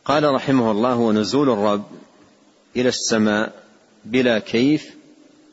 قال 0.04 0.34
رحمه 0.34 0.70
الله 0.70 0.96
ونزول 0.96 1.50
الرب 1.50 1.84
إلى 2.76 2.88
السماء 2.88 3.52
بلا 4.04 4.38
كيف 4.38 4.94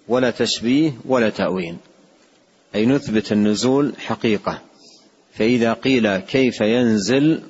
ولا 0.07 0.31
تشبيه 0.31 0.91
ولا 1.05 1.29
تأويل. 1.29 1.77
أي 2.75 2.85
نثبت 2.85 3.31
النزول 3.31 3.93
حقيقة. 3.99 4.61
فإذا 5.33 5.73
قيل 5.73 6.17
كيف 6.17 6.61
ينزل 6.61 7.41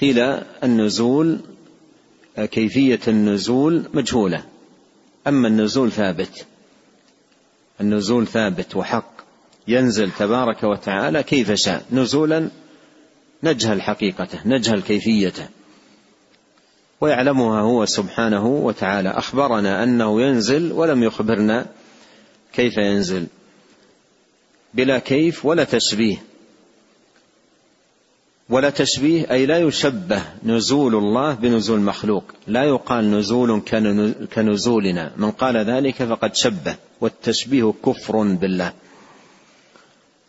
قيل 0.00 0.18
النزول 0.64 1.40
كيفية 2.36 3.00
النزول 3.08 3.84
مجهولة. 3.94 4.44
أما 5.26 5.48
النزول 5.48 5.92
ثابت. 5.92 6.46
النزول 7.80 8.26
ثابت 8.26 8.76
وحق. 8.76 9.16
ينزل 9.68 10.10
تبارك 10.10 10.62
وتعالى 10.62 11.22
كيف 11.22 11.52
شاء. 11.52 11.84
نزولا 11.92 12.50
نجهل 13.42 13.82
حقيقته 13.82 14.38
نجهل 14.46 14.82
كيفيته. 14.82 15.48
ويعلمها 17.00 17.60
هو 17.60 17.86
سبحانه 17.86 18.46
وتعالى. 18.46 19.08
أخبرنا 19.08 19.82
أنه 19.82 20.22
ينزل 20.22 20.72
ولم 20.72 21.02
يخبرنا 21.02 21.66
كيف 22.52 22.76
ينزل. 22.76 23.26
بلا 24.74 24.98
كيف 24.98 25.46
ولا 25.46 25.64
تشبيه. 25.64 26.16
ولا 28.48 28.70
تشبيه 28.70 29.30
أي 29.30 29.46
لا 29.46 29.58
يشبه 29.58 30.22
نزول 30.44 30.94
الله 30.94 31.34
بنزول 31.34 31.80
مخلوق. 31.80 32.24
لا 32.46 32.64
يقال 32.64 33.10
نزول 33.10 33.62
كنزولنا. 34.34 35.12
من 35.16 35.30
قال 35.30 35.56
ذلك 35.56 35.94
فقد 35.94 36.34
شبه. 36.34 36.76
والتشبيه 37.00 37.74
كفر 37.84 38.22
بالله. 38.22 38.72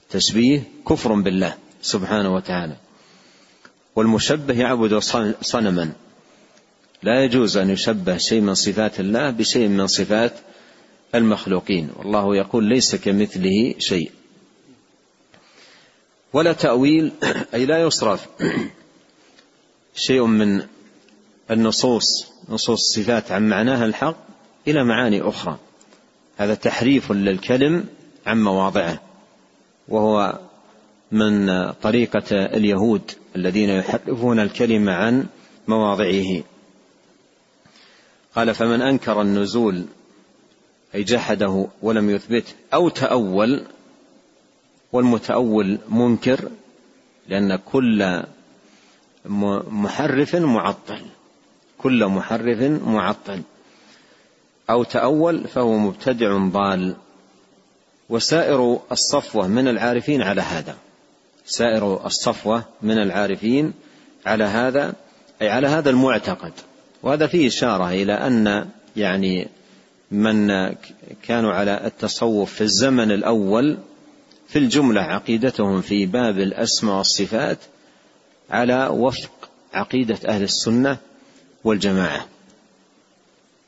تشبيه 0.09 0.63
كفر 0.89 1.13
بالله 1.13 1.53
سبحانه 1.81 2.33
وتعالى. 2.35 2.75
والمشبه 3.95 4.53
يعبد 4.53 4.97
صنما. 5.41 5.91
لا 7.03 7.23
يجوز 7.23 7.57
أن 7.57 7.69
يشبه 7.69 8.17
شيء 8.17 8.41
من 8.41 8.53
صفات 8.53 8.99
الله 8.99 9.31
بشيء 9.31 9.67
من 9.67 9.87
صفات 9.87 10.33
المخلوقين. 11.15 11.89
والله 11.97 12.35
يقول 12.35 12.63
ليس 12.63 12.95
كمثله 12.95 13.73
شيء. 13.79 14.11
ولا 16.33 16.53
تأويل 16.53 17.11
أي 17.53 17.65
لا 17.65 17.81
يصرف 17.81 18.27
شيء 19.95 20.25
من 20.25 20.63
النصوص 21.51 22.27
نصوص 22.49 22.97
الصفات 22.97 23.31
عن 23.31 23.49
معناها 23.49 23.85
الحق 23.85 24.15
إلى 24.67 24.83
معاني 24.83 25.21
أخرى. 25.21 25.57
هذا 26.37 26.55
تحريف 26.55 27.11
للكلم 27.11 27.85
عن 28.25 28.43
مواضعه 28.43 29.01
وهو 29.87 30.39
من 31.11 31.71
طريقة 31.71 32.45
اليهود 32.45 33.11
الذين 33.35 33.69
يحرفون 33.69 34.39
الكلمة 34.39 34.91
عن 34.91 35.25
مواضعه. 35.67 36.43
قال 38.35 38.55
فمن 38.55 38.81
أنكر 38.81 39.21
النزول 39.21 39.85
أي 40.95 41.03
جحده 41.03 41.67
ولم 41.81 42.09
يثبته 42.09 42.53
أو 42.73 42.89
تأول 42.89 43.63
والمتأول 44.93 45.77
منكر 45.89 46.49
لأن 47.27 47.55
كل 47.55 48.23
محرف 49.25 50.35
معطل. 50.35 51.01
كل 51.77 52.05
محرف 52.05 52.61
معطل. 52.87 53.41
أو 54.69 54.83
تأول 54.83 55.47
فهو 55.47 55.77
مبتدع 55.77 56.37
ضال. 56.37 56.95
وسائر 58.09 58.79
الصفوة 58.91 59.47
من 59.47 59.67
العارفين 59.67 60.21
على 60.21 60.41
هذا. 60.41 60.75
سائر 61.45 62.05
الصفوة 62.05 62.63
من 62.81 62.97
العارفين 62.97 63.73
على 64.25 64.43
هذا 64.43 64.93
أي 65.41 65.49
على 65.49 65.67
هذا 65.67 65.89
المعتقد. 65.89 66.53
وهذا 67.03 67.27
فيه 67.27 67.47
إشارة 67.47 67.89
إلى 67.89 68.13
أن 68.13 68.69
يعني 68.95 69.47
من 70.11 70.47
كانوا 71.23 71.53
على 71.53 71.81
التصوف 71.85 72.53
في 72.53 72.61
الزمن 72.61 73.11
الأول 73.11 73.77
في 74.47 74.59
الجملة 74.59 75.01
عقيدتهم 75.01 75.81
في 75.81 76.05
باب 76.05 76.39
الأسماء 76.39 76.97
والصفات 76.97 77.57
على 78.49 78.87
وفق 78.87 79.49
عقيدة 79.73 80.17
أهل 80.27 80.43
السنة 80.43 80.97
والجماعة. 81.63 82.25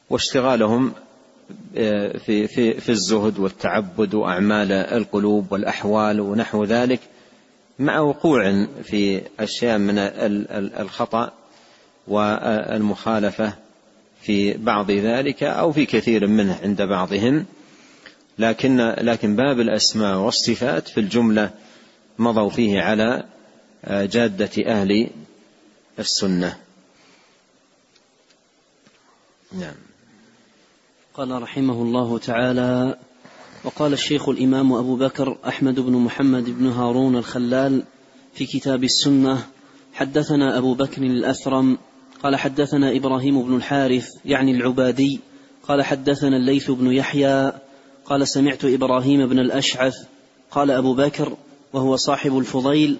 واشتغالهم 0.09 0.93
آه، 1.77 2.17
في 2.17 2.47
في 2.47 2.73
في 2.73 2.89
الزهد 2.89 3.39
والتعبد 3.39 4.13
وأعمال 4.13 4.71
القلوب 4.71 5.51
والأحوال 5.51 6.19
ونحو 6.19 6.63
ذلك 6.63 6.99
مع 7.79 7.99
وقوع 7.99 8.67
في 8.83 9.21
أشياء 9.39 9.77
من 9.77 9.95
الخطأ 10.79 11.31
والمخالفة 12.07 13.53
في 14.21 14.53
بعض 14.53 14.91
ذلك 14.91 15.43
أو 15.43 15.71
في 15.71 15.85
كثير 15.85 16.27
منه 16.27 16.59
عند 16.63 16.81
بعضهم. 16.81 17.45
لكن 18.39 18.77
لكن 19.01 19.35
باب 19.35 19.59
الأسماء 19.59 20.17
والصفات 20.17 20.87
في 20.87 20.99
الجملة 20.99 21.51
مضوا 22.19 22.49
فيه 22.49 22.81
على 22.81 23.23
آه، 23.85 24.05
جادة 24.05 24.49
أهل 24.65 25.09
السنة. 25.99 26.57
نعم. 29.51 29.75
قال 31.13 31.41
رحمه 31.41 31.81
الله 31.81 32.17
تعالى 32.17 32.97
وقال 33.63 33.93
الشيخ 33.93 34.29
الإمام 34.29 34.73
أبو 34.73 34.95
بكر 34.95 35.37
أحمد 35.47 35.79
بن 35.79 35.91
محمد 35.91 36.49
بن 36.49 36.67
هارون 36.67 37.15
الخلال 37.15 37.83
في 38.33 38.45
كتاب 38.45 38.83
السنة 38.83 39.47
حدثنا 39.93 40.57
أبو 40.57 40.73
بكر 40.73 41.01
الاثرم 41.01 41.77
قال 42.23 42.35
حدثنا 42.35 42.95
إبراهيم 42.95 43.43
بن 43.43 43.55
الحارث 43.55 44.09
يعني 44.25 44.51
العبادي 44.51 45.19
قال 45.63 45.83
حدثنا 45.83 46.37
الليث 46.37 46.71
بن 46.71 46.91
يحيى 46.91 47.51
قال 48.09 48.27
سمعت 48.27 48.65
إبراهيم 48.65 49.27
بن 49.27 49.39
الأشعث. 49.39 49.95
قال 50.51 50.71
أبو 50.71 50.93
بكر 50.93 51.37
وهو 51.73 51.95
صاحب 51.95 52.37
الفضيل. 52.37 52.97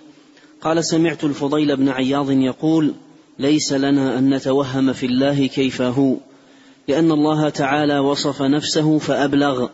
قال 0.62 0.86
سمعت 0.86 1.24
الفضيل 1.24 1.76
بن 1.76 1.89
عياض 1.89 2.32
يقول 2.32 2.93
ليس 3.39 3.74
لنا 3.74 4.17
أن 4.17 4.34
نتوهم 4.34 4.93
في 4.93 5.06
الله 5.06 5.48
كيف 5.48 5.82
هو 5.82 6.15
لأن 6.88 7.12
الله 7.12 7.50
تعالى 7.50 8.00
وصف 8.00 8.41
نفسه 8.41 8.98
فأبلغ. 8.98 9.67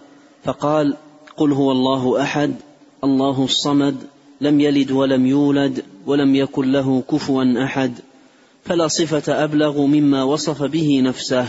فقال 0.43 0.97
قل 1.37 1.51
هو 1.51 1.71
الله 1.71 2.21
أحد 2.21 2.55
الله 3.03 3.43
الصمد 3.43 3.95
لم 4.41 4.59
يلد 4.59 4.91
ولم 4.91 5.25
يولد 5.25 5.83
ولم 6.05 6.35
يكن 6.35 6.71
له 6.71 7.03
كفوا 7.11 7.63
أحد. 7.65 7.93
فلا 8.65 8.87
صفة 8.87 9.43
أبلغ 9.43 9.85
مما 9.85 10.23
وصف 10.23 10.63
به 10.63 11.01
نفسه. 11.01 11.47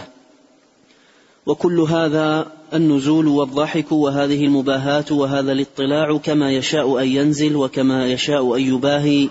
وكل 1.47 1.81
هذا 1.81 2.47
النزول 2.75 3.27
والضحك 3.27 3.93
وهذه 3.93 4.45
المباهاة 4.45 5.05
وهذا 5.11 5.53
الاطلاع 5.53 6.17
كما 6.17 6.51
يشاء 6.51 7.03
أن 7.03 7.09
ينزل 7.09 7.57
وكما 7.57 8.07
يشاء 8.07 8.57
أن 8.57 8.61
يباهي 8.61 9.29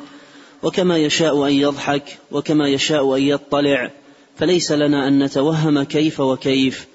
وكما 0.64 0.98
يشاء 0.98 1.48
أن 1.48 1.54
يضحك 1.54 2.18
وكما 2.32 2.68
يشاء 2.68 3.16
أن 3.16 3.22
يطلع. 3.22 3.92
فليس 4.36 4.72
لنا 4.72 5.08
أن 5.08 5.24
نتوهم 5.24 5.84
كيف 5.84 6.20
وكيف. 6.20 6.88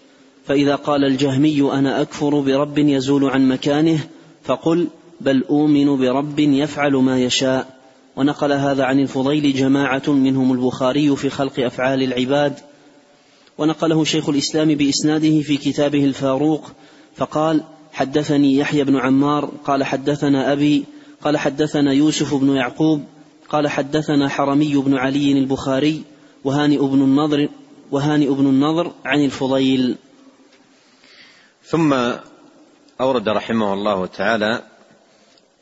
فإذا 0.46 0.74
قال 0.74 1.04
الجهمي 1.04 1.72
أنا 1.72 2.02
أكفر 2.02 2.40
برب 2.40 2.78
يزول 2.78 3.24
عن 3.24 3.48
مكانه 3.48 3.98
فقل 4.44 4.88
بل 5.20 5.44
أؤمن 5.50 5.96
برب 5.96 6.38
يفعل 6.38 6.92
ما 6.92 7.18
يشاء. 7.18 7.80
ونقل 8.16 8.52
هذا 8.52 8.84
عن 8.84 9.00
الفضيل 9.00 9.52
جماعة 9.52 10.02
منهم 10.08 10.52
البخاري 10.52 11.16
في 11.16 11.30
خلق 11.30 11.60
أفعال 11.60 12.02
العباد. 12.02 12.69
ونقله 13.60 14.04
شيخ 14.04 14.28
الإسلام 14.28 14.74
بإسناده 14.74 15.40
في 15.40 15.56
كتابه 15.56 16.04
الفاروق 16.04 16.70
فقال 17.16 17.64
حدثني 17.92 18.56
يحيى 18.56 18.84
بن 18.84 18.96
عمار 18.96 19.44
قال 19.64 19.84
حدثنا 19.84 20.52
أبي 20.52 20.84
قال 21.22 21.36
حدثنا 21.36 21.92
يوسف 21.92 22.34
بن 22.34 22.56
يعقوب 22.56 23.04
قال 23.48 23.68
حدثنا 23.68 24.28
حرمي 24.28 24.76
بن 24.76 24.94
علي 24.94 25.32
البخاري 25.32 26.02
وهانئ 26.44 26.78
بن 26.78 27.02
النضر 27.02 27.48
وهانئ 27.90 28.28
بن 28.28 28.46
النضر 28.46 28.92
عن 29.04 29.24
الفضيل. 29.24 29.96
ثم 31.64 31.94
أورد 33.00 33.28
رحمه 33.28 33.74
الله 33.74 34.06
تعالى 34.06 34.62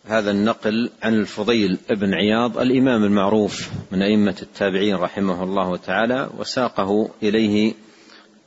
هذا 0.04 0.30
النقل 0.30 0.90
عن 1.02 1.14
الفضيل 1.14 1.78
بن 1.90 2.14
عياض 2.14 2.58
الإمام 2.58 3.04
المعروف 3.04 3.70
من 3.92 4.02
أئمة 4.02 4.36
التابعين 4.42 4.94
رحمه 4.94 5.44
الله 5.44 5.76
تعالى 5.76 6.30
وساقه 6.38 7.10
إليه 7.22 7.74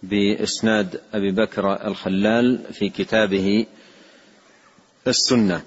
بإسناد 0.03 1.01
أبي 1.13 1.31
بكر 1.31 1.87
الخلال 1.87 2.73
في 2.73 2.89
كتابه 2.89 3.65
السنة. 5.07 5.63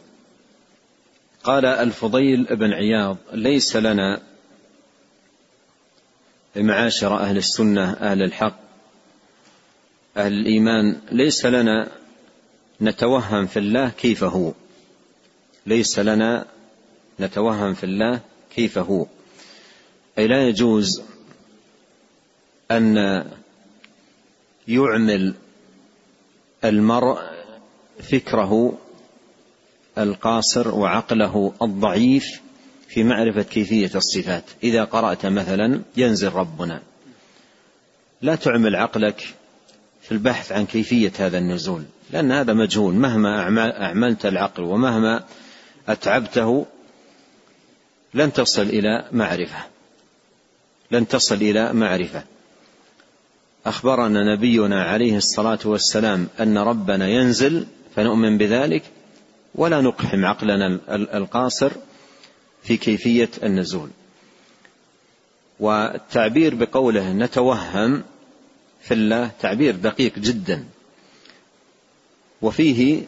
قال 1.44 1.64
الفضيل 1.66 2.44
بن 2.44 2.72
عياض 2.72 3.16
ليس 3.32 3.76
لنا 3.76 4.22
معاشر 6.56 7.16
أهل 7.16 7.36
السنة 7.36 7.92
أهل 7.92 8.22
الحق 8.22 8.58
أهل 10.16 10.32
الإيمان. 10.32 11.00
ليس 11.12 11.46
لنا 11.46 11.90
نتوهم 12.80 13.46
في 13.46 13.58
الله 13.58 13.88
كيف 13.88 14.24
هو. 14.24 14.52
ليس 15.66 15.98
لنا 15.98 16.46
نتوهم 17.20 17.74
في 17.74 17.84
الله 17.84 18.20
كيف 18.54 18.78
هو. 18.78 19.06
أي 20.18 20.26
لا 20.26 20.48
يجوز 20.48 21.02
أن 22.70 23.24
يعمل 24.68 25.34
المرء 26.64 27.18
فكره 28.00 28.78
القاصر 29.98 30.74
وعقله 30.74 31.52
الضعيف 31.62 32.40
في 32.88 33.04
معرفة 33.04 33.42
كيفية 33.42 33.90
الصفات. 33.94 34.44
إذا 34.62 34.84
قرأت 34.84 35.26
مثلا 35.26 35.82
ينزل 35.96 36.32
ربنا. 36.32 36.82
لا 38.22 38.34
تعمل 38.34 38.76
عقلك 38.76 39.34
في 40.02 40.12
البحث 40.12 40.52
عن 40.52 40.66
كيفية 40.66 41.12
هذا 41.18 41.38
النزول 41.38 41.82
لأن 42.10 42.32
هذا 42.32 42.52
مجهول. 42.52 42.94
مهما 42.94 43.40
أعملت 43.84 44.26
العقل 44.26 44.62
ومهما 44.62 45.24
أتعبته 45.88 46.66
لن 48.14 48.32
تصل 48.32 48.62
إلى 48.62 49.08
معرفة. 49.12 49.64
لن 50.90 51.08
تصل 51.08 51.34
إلى 51.34 51.72
معرفة. 51.72 52.22
أخبرنا 53.66 54.34
نبينا 54.34 54.82
عليه 54.84 55.16
الصلاة 55.16 55.58
والسلام 55.64 56.28
أن 56.40 56.58
ربنا 56.58 57.08
ينزل 57.08 57.66
فنؤمن 57.96 58.38
بذلك 58.38 58.82
ولا 59.54 59.80
نقحم 59.80 60.24
عقلنا 60.24 60.80
القاصر 60.90 61.72
في 62.62 62.76
كيفية 62.76 63.30
النزول. 63.42 63.88
والتعبير 65.60 66.54
بقوله 66.54 67.12
نتوهم 67.12 68.02
في 68.80 68.94
الله 68.94 69.30
تعبير 69.40 69.76
دقيق 69.76 70.18
جدا. 70.18 70.64
وفيه 72.42 73.02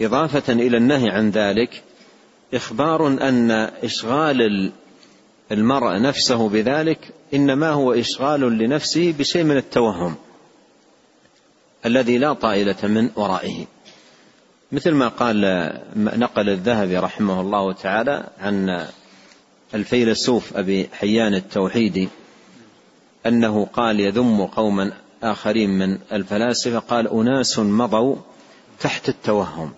إضافة 0.00 0.52
إلى 0.52 0.76
النهي 0.76 1.10
عن 1.10 1.30
ذلك 1.30 1.82
إخبار 2.54 3.06
أن 3.06 3.50
إشغال 3.82 4.72
المرء 5.52 6.00
نفسه 6.00 6.48
بذلك 6.48 6.98
إنما 7.34 7.70
هو 7.70 7.92
إشغال 7.92 8.40
لنفسه 8.40 9.14
بشيء 9.18 9.44
من 9.44 9.56
التوهم 9.56 10.14
الذي 11.86 12.18
لا 12.18 12.32
طائلة 12.32 12.76
من 12.82 13.10
ورائه. 13.16 13.66
مثل 14.72 14.90
ما 14.90 15.08
قال 15.08 15.40
نقل 15.96 16.48
الذهبي 16.48 16.98
رحمه 16.98 17.40
الله 17.40 17.72
تعالى 17.72 18.28
عن 18.38 18.86
الفيلسوف 19.74 20.56
أبي 20.56 20.88
حيان 20.92 21.34
التوحيدي 21.34 22.08
أنه 23.26 23.64
قال 23.64 24.00
يذم 24.00 24.46
قوما 24.46 24.92
آخرين 25.22 25.70
من 25.70 25.98
الفلاسفة 26.12 26.78
قال 26.78 27.08
أناس 27.08 27.58
مضوا 27.58 28.16
تحت 28.80 29.08
التوهم 29.08 29.72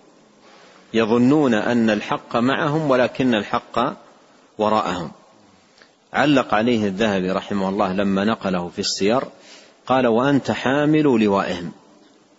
يظنون 0.93 1.53
أن 1.53 1.89
الحق 1.89 2.35
معهم 2.35 2.89
ولكن 2.89 3.35
الحق 3.35 3.79
وراءهم. 4.57 5.11
علق 6.13 6.53
عليه 6.53 6.87
الذهبي 6.87 7.31
رحمه 7.31 7.69
الله 7.69 7.93
لما 7.93 8.23
نقله 8.25 8.69
في 8.69 8.79
السير 8.79 9.23
قال 9.87 10.07
وأنت 10.07 10.51
حامل 10.51 11.03
لوائهم. 11.03 11.71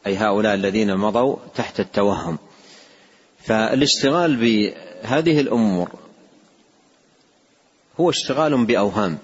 أي 0.07 0.17
هؤلاء 0.17 0.55
الذين 0.55 0.97
مضوا 0.97 1.37
تحت 1.55 1.81
التوهم. 1.81 2.39
فالاشتغال 3.39 4.37
بهذه 4.37 5.41
الأمور 5.41 5.91
هو 8.01 8.11
اشتغال 8.11 8.65
بأوهام 8.65 9.19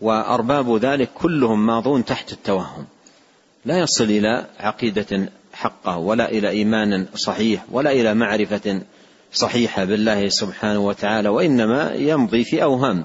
وأرباب 0.00 0.76
ذلك 0.76 1.10
كلهم 1.14 1.66
ماضون 1.66 2.04
تحت 2.04 2.32
التوهم. 2.32 2.86
لا 3.64 3.78
يصل 3.78 4.04
إلى 4.04 4.46
عقيدة 4.60 5.28
حقة 5.52 5.98
ولا 5.98 6.30
إلى 6.30 6.48
إيمان 6.48 7.06
صحيح 7.14 7.64
ولا 7.70 7.92
إلى 7.92 8.14
معرفة 8.14 8.82
صحيحة 9.32 9.84
بالله 9.84 10.28
سبحانه 10.28 10.78
وتعالى 10.78 11.28
وإنما 11.28 11.94
يمضي 11.94 12.44
في 12.44 12.62
أوهام. 12.62 13.04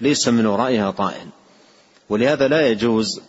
ليس 0.00 0.28
من 0.28 0.46
ورائها 0.46 0.90
طائل 0.90 1.26
ولهذا 2.08 2.48
لا 2.48 2.68
يجوز 2.68 3.20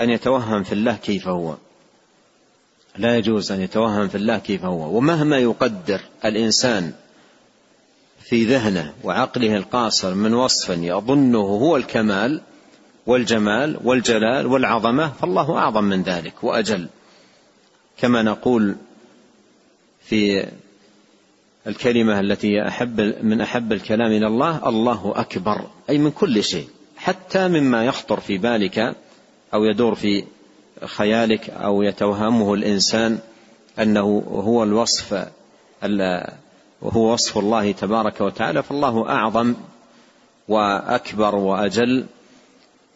أن 0.00 0.10
يتوهم 0.10 0.62
في 0.62 0.72
الله 0.72 0.96
كيف 0.96 1.28
هو. 1.28 1.56
لا 2.96 3.16
يجوز 3.16 3.52
أن 3.52 3.60
يتوهم 3.60 4.08
في 4.08 4.14
الله 4.14 4.38
كيف 4.38 4.64
هو. 4.64 4.96
ومهما 4.96 5.38
يقدر 5.38 6.00
الإنسان 6.24 6.92
في 8.22 8.44
ذهنه 8.44 8.94
وعقله 9.04 9.56
القاصر 9.56 10.14
من 10.14 10.34
وصف 10.34 10.70
يظنه 10.70 11.38
هو 11.38 11.76
الكمال 11.76 12.40
والجمال 13.06 13.78
والجلال 13.84 14.46
والعظمة 14.46 15.12
فالله 15.12 15.58
أعظم 15.58 15.84
من 15.84 16.02
ذلك 16.02 16.44
وأجل. 16.44 16.88
كما 17.98 18.22
نقول 18.22 18.76
في 20.04 20.46
الكلمة 21.66 22.20
التي 22.20 22.68
أحب 22.68 23.00
من 23.22 23.40
أحب 23.40 23.72
الكلام 23.72 24.12
إلى 24.12 24.26
الله 24.26 24.68
الله 24.68 25.12
أكبر 25.16 25.60
أي 25.90 25.98
من 25.98 26.10
كل 26.10 26.44
شيء 26.44 26.68
حتى 26.96 27.48
مما 27.48 27.84
يخطر 27.84 28.20
في 28.20 28.38
بالك 28.38 28.96
أو 29.54 29.64
يدور 29.64 29.94
في 29.94 30.24
خيالك 30.84 31.50
أو 31.50 31.82
يتوهمه 31.82 32.54
الإنسان 32.54 33.18
أنه 33.78 34.24
هو 34.28 34.62
الوصف 34.62 35.26
وهو 36.82 37.12
وصف 37.12 37.38
الله 37.38 37.72
تبارك 37.72 38.20
وتعالى 38.20 38.62
فالله 38.62 39.08
أعظم 39.08 39.54
وأكبر 40.48 41.34
وأجل 41.34 42.06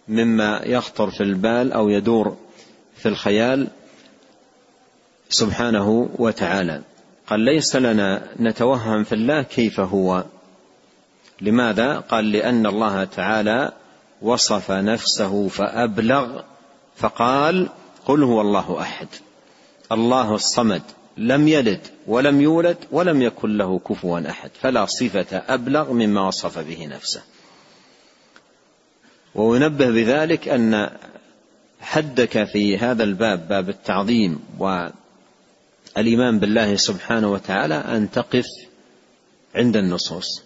مما 0.09 0.61
يخطر 0.65 1.11
في 1.11 1.23
البال 1.23 1.73
أو 1.73 1.89
يدور 1.89 2.37
في 2.97 3.09
الخيال 3.09 3.69
سبحانه 5.29 6.09
وتعالى. 6.19 6.83
قال 7.31 7.41
ليس 7.41 7.77
لنا 7.77 8.23
نتوهم 8.41 9.05
في 9.05 9.15
الله 9.15 9.43
كيف 9.43 9.81
هو. 9.81 10.25
لماذا؟ 11.41 11.99
قال 11.99 12.33
لأن 12.33 12.67
الله 12.67 13.05
تعالى 13.05 13.73
وصف 14.23 14.71
نفسه 14.71 15.49
فأبلغ 15.49 16.41
فقال 16.97 17.69
قل 18.07 18.23
هو 18.23 18.41
الله 18.41 18.81
أحد. 18.81 19.09
الله 19.93 20.35
الصمد 20.35 20.83
لم 21.17 21.49
يلد 21.49 21.81
ولم 22.07 22.41
يولد 22.41 22.77
ولم 22.91 23.23
يكن 23.23 23.57
له 23.57 23.79
كفوا 23.79 24.31
أحد 24.31 24.51
فلا 24.61 24.87
صفة 24.87 25.43
أبلغ 25.49 25.93
مما 25.93 26.27
وصف 26.27 26.59
به 26.59 26.87
نفسه. 26.87 27.23
وينبه 29.35 29.91
بذلك 29.91 30.49
أن 30.49 30.91
حدك 31.81 32.45
في 32.45 32.79
هذا 32.79 33.05
الباب 33.05 33.49
باب 33.49 33.69
التعظيم 33.69 34.41
والايمان 35.99 36.39
بالله 36.39 36.77
سبحانه 36.77 37.33
وتعالى 37.33 37.75
أن 37.75 38.11
تقف 38.11 38.47
عند 39.55 39.77
النصوص 39.77 40.43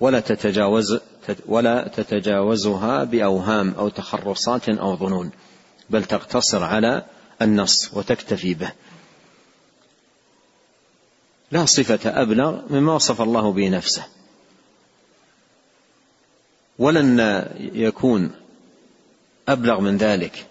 ولا 0.00 0.20
تتجاوز 0.20 0.98
ولا 1.46 1.88
تتجاوزها 1.88 3.04
بأوهام 3.04 3.74
أو 3.74 3.88
تخرصات 3.88 4.68
أو 4.68 4.96
ظنون 4.96 5.30
بل 5.90 6.04
تقتصر 6.04 6.64
على 6.64 7.04
النص 7.42 7.94
وتكتفي 7.94 8.54
به. 8.54 8.72
لا 11.50 11.64
صفة 11.64 12.22
أبلغ 12.22 12.60
مما 12.70 12.94
وصف 12.94 13.22
الله 13.22 13.52
به 13.52 13.68
نفسه. 13.68 14.04
ولن 16.78 17.44
يكون 17.58 18.30
أبلغ 19.48 19.80
من 19.80 19.96
ذلك. 19.96 20.46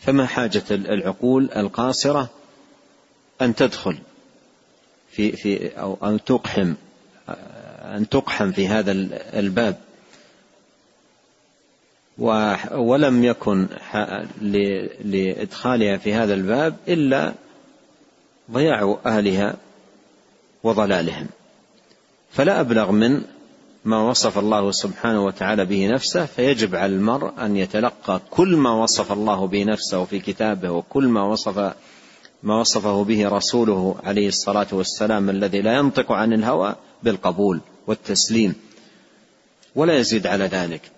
فما 0.00 0.26
حاجة 0.26 0.64
العقول 0.70 1.50
القاصرة 1.56 2.30
أن 3.42 3.54
تدخل 3.54 3.98
في 5.10 5.32
في 5.32 5.80
أو 5.80 5.98
أن 6.02 6.24
تقحم 6.24 6.74
أن 7.82 8.08
تقحم 8.08 8.52
في 8.52 8.68
هذا 8.68 8.92
الباب. 9.38 9.80
ولم 12.74 13.24
يكن 13.24 13.66
لإدخالها 15.04 15.96
في 15.96 16.14
هذا 16.14 16.34
الباب 16.34 16.76
إلا 16.88 17.34
ضياع 18.50 18.98
أهلها 19.06 19.56
وضلالهم. 20.62 21.26
فلا 22.30 22.60
أبلغ 22.60 22.92
من 22.92 23.22
ما 23.84 24.02
وصف 24.02 24.38
الله 24.38 24.70
سبحانه 24.70 25.24
وتعالى 25.24 25.64
به 25.64 25.86
نفسه 25.86 26.26
فيجب 26.26 26.74
على 26.74 26.92
المرء 26.92 27.32
أن 27.38 27.56
يتلقى 27.56 28.20
كل 28.30 28.56
ما 28.56 28.70
وصف 28.70 29.12
الله 29.12 29.46
به 29.46 29.64
نفسه 29.64 30.04
في 30.04 30.20
كتابه 30.20 30.70
وكل 30.70 31.08
ما 31.08 31.22
وصف 31.22 31.74
ما 32.44 32.60
وصفه 32.60 33.04
به 33.04 33.28
رسوله 33.28 33.96
عليه 34.04 34.28
الصلاة 34.28 34.66
والسلام 34.72 35.30
الذي 35.30 35.60
لا 35.60 35.74
ينطق 35.74 36.12
عن 36.12 36.32
الهوى 36.32 36.76
بالقبول 37.02 37.60
والتسليم. 37.86 38.54
ولا 39.74 39.98
يزيد 39.98 40.26
على 40.26 40.44
ذلك. 40.44 40.90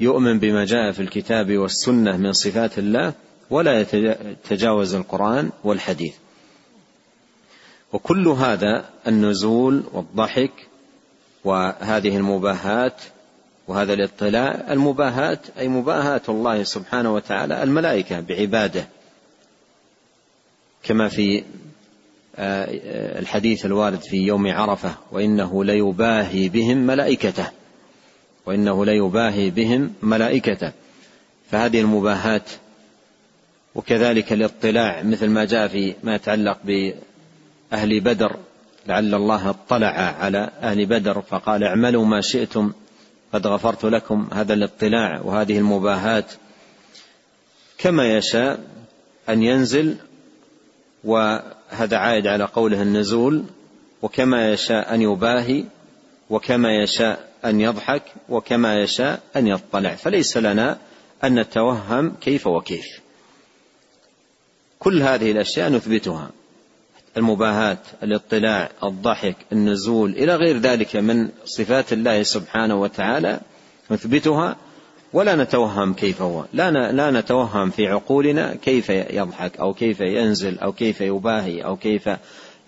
يؤمن 0.00 0.38
بما 0.38 0.64
جاء 0.64 0.92
في 0.92 1.02
الكتاب 1.02 1.56
والسنة 1.56 2.16
من 2.16 2.32
صفات 2.32 2.78
الله 2.78 3.12
ولا 3.50 3.80
يتجاوز 3.80 4.94
القرآن 4.94 5.50
والحديث. 5.64 6.14
وكل 7.92 8.28
هذا 8.28 8.90
النزول 9.06 9.82
والضحك 9.92 10.52
وهذه 11.44 12.16
المباهات 12.16 13.02
وهذا 13.68 13.92
الاطلاع 13.92 14.72
المباهات 14.72 15.38
أي 15.58 15.68
مباهاة 15.68 16.20
الله 16.28 16.62
سبحانه 16.62 17.14
وتعالى 17.14 17.62
الملائكة 17.62 18.20
بعباده. 18.20 18.88
كما 20.82 21.08
في 21.08 21.44
آه، 22.36 23.18
الحديث 23.18 23.66
الوارد 23.66 24.00
في 24.00 24.16
يوم 24.16 24.52
عرفة 24.52 24.94
وإنه 25.12 25.64
ليباهي 25.64 26.48
بهم 26.48 26.76
ملائكته. 26.76 27.46
وإنه 28.46 28.84
ليباهي 28.84 29.50
بهم 29.50 29.92
ملائكته. 30.02 30.72
فهذه 31.50 31.80
المباهات 31.80 32.50
وكذلك 33.74 34.32
الاطلاع 34.32 35.02
مثل 35.02 35.28
ما 35.28 35.44
جاء 35.44 35.68
في 35.68 35.94
ما 36.02 36.14
يتعلق 36.14 36.58
بأهل 36.64 38.00
بدر 38.00 38.36
لعل 38.86 39.14
الله 39.14 39.50
اطلع 39.50 39.86
على 40.20 40.50
أهل 40.62 40.86
بدر 40.86 41.20
فقال 41.20 41.64
اعملوا 41.64 42.04
ما 42.04 42.20
شئتم 42.20 42.72
قد 43.32 43.46
غفرت 43.46 43.84
لكم 43.84 44.28
هذا 44.32 44.54
الاطلاع 44.54 45.20
وهذه 45.24 45.58
المباهات. 45.58 46.32
كما 47.78 48.16
يشاء 48.16 48.64
أن 49.28 49.42
ينزل 49.42 49.96
وهذا 51.04 51.96
عائد 51.96 52.26
على 52.26 52.44
قوله 52.44 52.82
النزول 52.82 53.44
وكما 54.02 54.52
يشاء 54.52 54.94
أن 54.94 55.02
يباهي 55.02 55.64
وكما 56.30 56.82
يشاء 56.82 57.28
أن 57.44 57.60
يضحك 57.60 58.02
وكما 58.28 58.80
يشاء 58.80 59.20
أن 59.36 59.46
يطلع. 59.46 59.94
فليس 59.94 60.36
لنا 60.36 60.78
أن 61.24 61.40
نتوهم 61.40 62.14
كيف 62.20 62.46
وكيف. 62.46 63.00
كل 64.78 65.02
هذه 65.02 65.30
الأشياء 65.30 65.70
نثبتها. 65.70 66.30
المباهاة 67.16 67.78
الاطلاع 68.02 68.70
الضحك 68.84 69.36
النزول 69.52 70.10
إلى 70.10 70.36
غير 70.36 70.58
ذلك 70.58 70.96
من 70.96 71.28
صفات 71.44 71.92
الله 71.92 72.22
سبحانه 72.22 72.80
وتعالى 72.80 73.40
نثبتها 73.90 74.56
ولا 75.12 75.36
نتوهم 75.36 75.94
كيف 75.94 76.22
هو. 76.22 76.44
لا 76.52 76.92
لا 76.92 77.10
نتوهم 77.10 77.70
في 77.70 77.86
عقولنا 77.86 78.54
كيف 78.54 78.90
يضحك 78.90 79.56
أو 79.56 79.74
كيف 79.74 80.00
ينزل 80.00 80.58
أو 80.58 80.72
كيف 80.72 81.00
يباهي 81.00 81.64
أو 81.64 81.76
كيف 81.76 82.10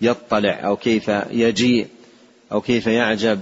يطلع 0.01 0.67
أو 0.67 0.77
كيف 0.77 1.11
يجيء 1.31 1.87
أو 2.51 2.61
كيف 2.61 2.87
يعجب 2.87 3.41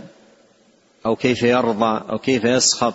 أو 1.05 1.15
كيف 1.15 1.43
يرضى 1.43 2.01
أو 2.09 2.19
كيف 2.19 2.43
يسخط. 2.43 2.93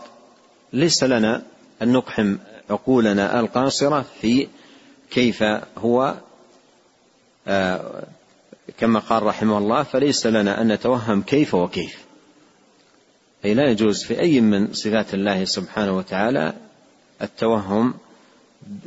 ليس 0.72 1.04
لنا 1.04 1.42
أن 1.82 1.92
نقحم 1.92 2.36
عقولنا 2.70 3.40
القاصرة 3.40 4.04
في 4.20 4.48
كيف 5.10 5.44
هو 5.78 6.14
كما 8.78 8.98
قال 8.98 9.22
رحمه 9.22 9.58
الله 9.58 9.82
فليس 9.82 10.26
لنا 10.26 10.60
أن 10.62 10.72
نتوهم 10.72 11.22
كيف 11.22 11.54
وكيف. 11.54 11.98
أي 13.44 13.54
لا 13.54 13.70
يجوز 13.70 14.04
في 14.04 14.20
أي 14.20 14.40
من 14.40 14.72
صفات 14.72 15.14
الله 15.14 15.44
سبحانه 15.44 15.96
وتعالى 15.96 16.54
التوهم 17.22 17.94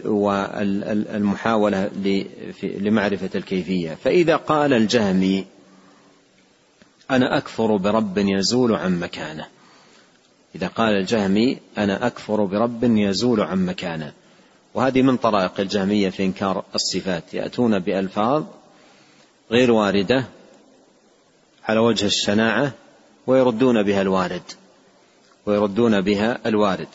والمحاولة 0.06 1.91
لمعرفة 2.63 3.30
الكيفية. 3.36 3.97
فإذا 4.04 4.36
قال 4.36 4.74
الجهمي 4.74 5.45
أنا 7.12 7.38
أكفر 7.38 7.76
برب 7.76 8.17
يزول 8.17 8.76
عن 8.76 9.00
مكانه. 9.00 9.45
إذا 10.56 10.67
قال 10.67 10.93
الجهمي 10.93 11.58
أنا 11.78 12.08
أكفر 12.08 12.45
برب 12.45 12.84
يزول 12.84 13.41
عن 13.41 13.65
مكانه. 13.65 14.13
وهذه 14.73 15.01
من 15.01 15.17
طرائق 15.17 15.60
الجهمية 15.60 16.10
في 16.10 16.23
إنكار 16.25 16.63
الصفات. 16.75 17.34
يأتون 17.34 17.79
بألفاظ 17.79 18.43
غير 19.51 19.71
واردة 19.71 20.25
على 21.63 21.79
وجه 21.79 22.05
الشناعة 22.05 22.73
ويردون 23.27 23.84
بها 23.84 24.01
الوارد 24.01 24.43
ويردون 25.45 26.01
بها 26.01 26.39
الوارد. 26.45 26.88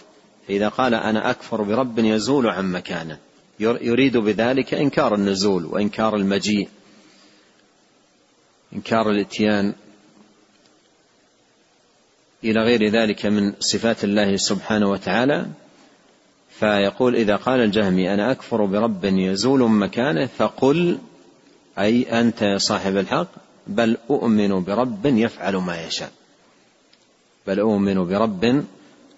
فإذا 0.48 0.68
قال 0.68 0.94
أنا 0.94 1.30
أكفر 1.30 1.62
برب 1.62 1.98
يزول 1.98 2.46
عن 2.46 2.72
مكانه 2.72 3.18
يريد 3.60 4.16
بذلك 4.16 4.74
إنكار 4.74 5.14
النزول 5.14 5.64
وإنكار 5.64 6.16
المجيء 6.16 6.68
إنكار 8.72 9.10
الإتيان 9.10 9.74
إلى 12.44 12.60
غير 12.60 12.90
ذلك 12.90 13.26
من 13.26 13.54
صفات 13.60 14.04
الله 14.04 14.36
سبحانه 14.36 14.90
وتعالى. 14.90 15.46
فيقول 16.60 17.16
إذا 17.16 17.36
قال 17.36 17.60
الجهمي 17.60 18.14
أنا 18.14 18.30
أكفر 18.30 18.64
برب 18.64 19.04
يزول 19.04 19.70
مكانه 19.70 20.26
فقل 20.26 20.98
أي 21.78 22.20
أنت 22.20 22.42
يا 22.42 22.58
صاحب 22.58 22.96
الحق 22.96 23.28
بل 23.66 23.96
أؤمن 24.10 24.64
برب 24.64 25.06
يفعل 25.06 25.56
ما 25.56 25.86
يشاء. 25.86 26.10
بل 27.46 27.60
أؤمن 27.60 28.06
برب 28.06 28.64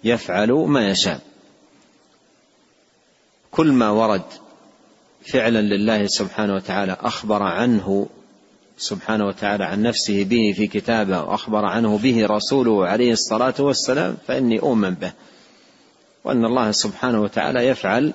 يفعل 0.03 0.51
ما 0.51 0.89
يشاء. 0.89 1.21
كل 3.51 3.71
ما 3.71 3.89
ورد 3.89 4.21
فعلا 5.33 5.61
لله 5.61 6.07
سبحانه 6.07 6.55
وتعالى 6.55 6.97
أخبر 7.01 7.43
عنه 7.43 8.07
سبحانه 8.77 9.25
وتعالى 9.25 9.65
عن 9.65 9.81
نفسه 9.81 10.23
به 10.23 10.53
في 10.55 10.67
كتابه 10.67 11.23
وأخبر 11.23 11.65
عنه 11.65 11.97
به 11.97 12.25
رسوله 12.25 12.87
عليه 12.87 13.11
الصلاة 13.11 13.53
والسلام 13.59 14.17
فإني 14.27 14.59
أؤمن 14.59 14.93
به. 14.93 15.11
وأن 16.23 16.45
الله 16.45 16.71
سبحانه 16.71 17.21
وتعالى 17.21 17.67
يفعل 17.67 18.13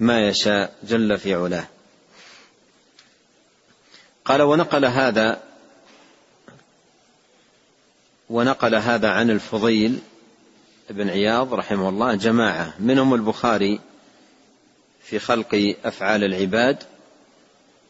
ما 0.00 0.28
يشاء 0.28 0.74
جل 0.82 1.18
في 1.18 1.34
علاه. 1.34 1.66
قال 4.24 4.42
ونقل 4.42 4.84
هذا 4.84 5.42
ونقل 8.30 8.74
هذا 8.74 9.08
عن 9.10 9.30
الفضيل 9.30 9.98
بن 10.90 11.08
عياض 11.08 11.54
رحمه 11.54 11.88
الله 11.88 12.14
جماعة 12.14 12.74
منهم 12.80 13.14
البخاري 13.14 13.80
في 15.02 15.18
خلق 15.18 15.76
أفعال 15.84 16.24
العباد 16.24 16.82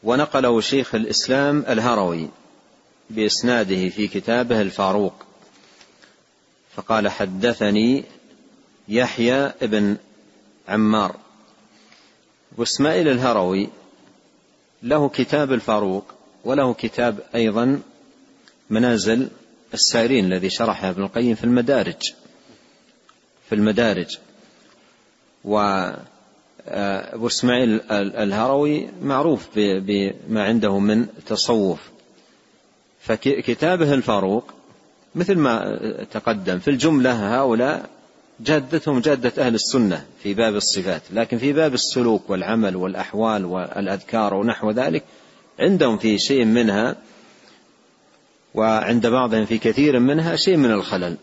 ونقله 0.03 0.61
شيخ 0.61 0.95
الإسلام 0.95 1.65
الهروي 1.69 2.29
بإسناده 3.11 3.89
في 3.89 4.09
كتابه 4.09 4.61
الفاروق 4.61 5.15
فقال 6.77 7.09
حدثني 7.09 8.05
يحيى 8.89 9.53
بن 9.63 9.97
عمار 10.69 11.17
واسماعيل 12.57 13.09
الهروي 13.09 13.69
له 14.83 15.09
كتاب 15.09 15.53
الفاروق 15.53 16.15
وله 16.45 16.75
كتاب 16.75 17.19
أيضا 17.35 17.81
منازل 18.71 19.29
السائرين 19.75 20.25
الذي 20.25 20.51
شرحه 20.51 20.91
ابن 20.91 21.03
القيم 21.03 21.35
في 21.35 21.45
المدارج 21.45 22.13
في 23.49 23.55
المدارج. 23.55 24.19
و 25.45 25.59
آه، 26.71 27.15
أبو 27.15 27.27
إسماعيل 27.27 27.81
الهروي 27.91 28.89
معروف 29.03 29.49
بما 29.57 30.45
عنده 30.45 30.79
من 30.79 31.07
تصوف. 31.27 31.91
فكتابه 33.01 33.95
الفاروق 33.95 34.55
مثل 35.15 35.39
ما 35.39 35.79
تقدم 36.11 36.59
في 36.59 36.69
الجملة 36.69 37.41
هؤلاء 37.41 37.91
جادتهم 38.41 39.01
جادة 39.01 39.47
أهل 39.47 39.55
السنة 39.55 40.05
في 40.23 40.35
باب 40.35 40.57
الصفات 40.57 41.03
لكن 41.11 41.39
في 41.39 41.53
باب 41.53 41.75
السلوك 41.75 42.31
والعمل 42.31 42.77
والأحوال 42.77 43.45
والأذكار 43.45 44.35
ونحو 44.35 44.71
ذلك 44.71 45.05
عندهم 45.61 45.99
في 45.99 46.19
شيء 46.19 46.45
منها 46.45 46.97
وعند 48.55 49.07
بعضهم 49.07 49.45
في 49.45 49.59
كثير 49.59 49.99
منها 49.99 50.37
شيء 50.37 50.57
من 50.57 50.71
الخلل. 50.71 51.17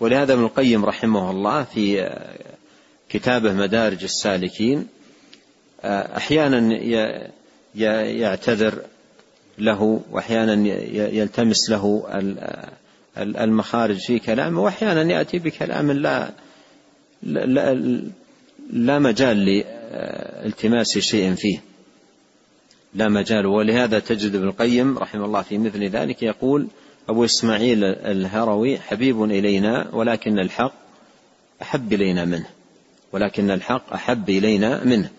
ولهذا 0.00 0.32
ابن 0.32 0.42
القيم 0.42 0.84
رحمه 0.84 1.30
الله 1.30 1.62
في 1.64 2.10
كتابه 3.08 3.52
مدارج 3.52 4.04
السالكين 4.04 4.86
أحيانا 5.84 6.78
يعتذر 7.74 8.82
له 9.58 10.00
وأحيانا 10.10 10.68
يلتمس 10.92 11.70
له 11.70 12.04
المخارج 13.18 13.98
في 13.98 14.18
كلامه 14.18 14.62
وأحيانا 14.62 15.12
يأتي 15.12 15.38
بكلام 15.38 15.92
لا 15.92 16.30
لا, 17.22 17.74
لا 18.70 18.98
مجال 18.98 19.44
لالتماس 19.44 20.98
شيء 20.98 21.34
فيه. 21.34 21.62
لا 22.94 23.08
مجال 23.08 23.46
ولهذا 23.46 23.98
تجد 23.98 24.34
ابن 24.34 24.48
القيم 24.48 24.98
رحمه 24.98 25.24
الله 25.24 25.42
في 25.42 25.58
مثل 25.58 25.84
ذلك 25.84 26.22
يقول 26.22 26.66
أبو 27.08 27.24
إسماعيل 27.24 27.84
الهروي 27.84 28.78
حبيب 28.78 29.22
إلينا 29.22 29.88
ولكن 29.92 30.38
الحق 30.38 30.74
أحب 31.62 31.92
إلينا 31.92 32.24
منه 32.24 32.46
ولكن 33.12 33.50
الحق 33.50 33.92
أحب 33.92 34.30
إلينا 34.30 34.84
منه. 34.84 35.10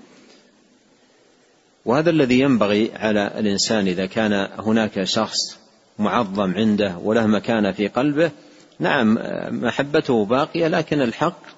وهذا 1.86 2.10
الذي 2.10 2.40
ينبغي 2.40 2.92
على 2.96 3.32
الإنسان 3.40 3.88
إذا 3.88 4.06
كان 4.06 4.34
هناك 4.60 5.04
شخص 5.04 5.58
معظم 6.00 6.54
عنده 6.54 6.98
وله 7.04 7.28
مكانة 7.28 7.72
في 7.72 7.88
قلبه 7.88 8.32
نعم 8.80 9.18
محبته 9.52 10.26
باقية 10.26 10.68
لكن 10.68 11.02
الحق 11.02 11.55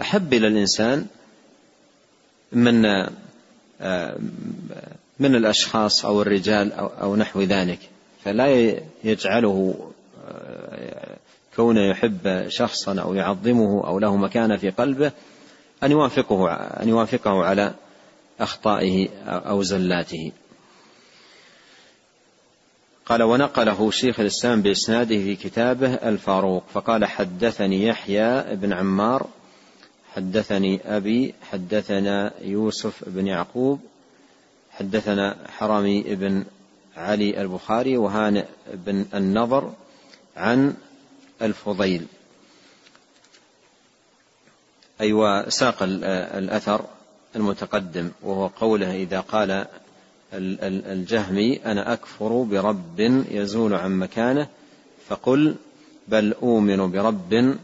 أحب 0.00 0.34
إلى 0.34 0.46
الإنسان 0.46 1.06
من 2.52 2.82
من 5.20 5.34
الأشخاص 5.34 6.04
أو 6.04 6.22
الرجال 6.22 6.72
أو 6.72 7.16
نحو 7.16 7.42
ذلك 7.42 7.78
فلا 8.24 8.74
يجعله 9.04 9.74
كونه 11.56 11.90
يحب 11.90 12.48
شخصا 12.48 13.00
أو 13.00 13.14
يعظمه 13.14 13.86
أو 13.86 13.98
له 13.98 14.16
مكانة 14.16 14.56
في 14.56 14.70
قلبه 14.70 15.12
أن 15.82 15.90
يوافقه 15.90 16.52
أن 16.52 16.88
يوافقه 16.88 17.44
على 17.44 17.74
أخطائه 18.40 19.08
أو 19.26 19.62
زلاته. 19.62 20.32
قال 23.06 23.22
ونقله 23.22 23.90
شيخ 23.90 24.20
الإسلام 24.20 24.62
بإسناده 24.62 25.16
في 25.16 25.36
كتابه 25.36 25.94
الفاروق 25.94 26.64
فقال 26.72 27.04
حدثني 27.04 27.86
يحيى 27.86 28.56
بن 28.56 28.72
عمار 28.72 29.26
حدثني 30.14 30.80
أبي 30.96 31.34
حدثنا 31.50 32.32
يوسف 32.42 33.04
بن 33.06 33.26
يعقوب 33.26 33.80
حدثنا 34.70 35.36
حرامي 35.48 36.02
بن 36.02 36.44
علي 36.96 37.40
البخاري 37.40 37.96
وهانئ 37.96 38.44
بن 38.74 39.06
النضر 39.14 39.72
عن 40.36 40.74
الفضيل. 41.42 42.06
أي 45.00 45.06
أيوة 45.06 45.48
ساق 45.48 45.82
الأثر 45.82 46.84
المتقدم 47.36 48.10
وهو 48.22 48.46
قوله 48.46 48.94
إذا 48.96 49.20
قال 49.20 49.66
الجهمي 50.32 51.56
أنا 51.56 51.92
أكفر 51.92 52.42
برب 52.42 53.00
يزول 53.30 53.74
عن 53.74 53.98
مكانه 53.98 54.48
فقل 55.08 55.54
بل 56.08 56.32
أؤمن 56.32 56.90
برب 56.90 57.56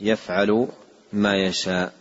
يفعل 0.00 0.68
ما 1.12 1.36
يشاء. 1.36 1.92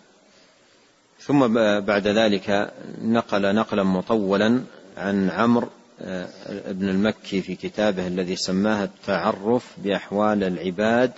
ثم 1.20 1.48
بعد 1.80 2.08
ذلك 2.08 2.74
نقل 3.02 3.56
نقلا 3.56 3.84
مطولا 3.84 4.64
عن 4.98 5.30
عمرو 5.30 5.70
آه، 6.02 6.28
ابن 6.48 6.90
المكي 6.90 7.42
في 7.42 7.56
كتابه 7.56 8.08
الذي 8.08 8.36
سماه 8.36 8.84
التعرف 8.84 9.74
بأحوال 9.78 10.44
العباد 10.44 11.12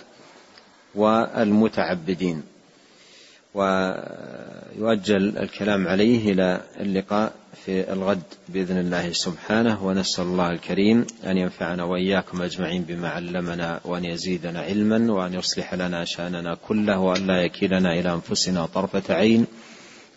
والمتعبدين. 0.94 2.42
ويؤجل 3.54 5.38
الكلام 5.38 5.88
عليه 5.88 6.32
إلى 6.32 6.60
اللقاء 6.80 7.32
في 7.64 7.92
الغد 7.92 8.22
بإذن 8.48 8.78
الله 8.78 9.12
سبحانه 9.12 9.86
ونسأل 9.86 10.24
الله 10.24 10.50
الكريم 10.50 11.06
أن 11.26 11.38
ينفعنا 11.38 11.84
وإياكم 11.84 12.42
أجمعين 12.42 12.82
بما 12.82 13.08
علمنا 13.08 13.80
وأن 13.84 14.04
يزيدنا 14.04 14.60
علما 14.60 15.12
وأن 15.12 15.34
يصلح 15.34 15.74
لنا 15.74 16.04
شأننا 16.04 16.56
كله 16.68 16.98
وأن 16.98 17.26
لا 17.26 17.42
يكلنا 17.42 17.92
إلى 17.92 18.12
أنفسنا 18.12 18.66
طرفة 18.66 19.14
عين 19.14 19.46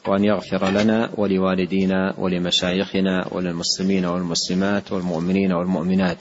وأن 0.07 0.23
يغفر 0.23 0.69
لنا 0.69 1.09
ولوالدينا 1.17 2.13
ولمشايخنا 2.17 3.27
وللمسلمين 3.31 4.05
والمسلمات 4.05 4.91
والمؤمنين 4.91 5.51
والمؤمنات. 5.51 6.17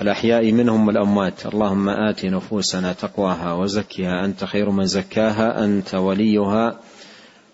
الأحياء 0.00 0.52
منهم 0.52 0.86
والأموات. 0.86 1.46
اللهم 1.46 1.88
آت 1.88 2.24
نفوسنا 2.26 2.92
تقواها 2.92 3.52
وزكها. 3.52 4.24
أنت 4.24 4.44
خير 4.44 4.70
من 4.70 4.86
زكاها 4.86 5.64
أنت 5.64 5.94
وليها 5.94 6.76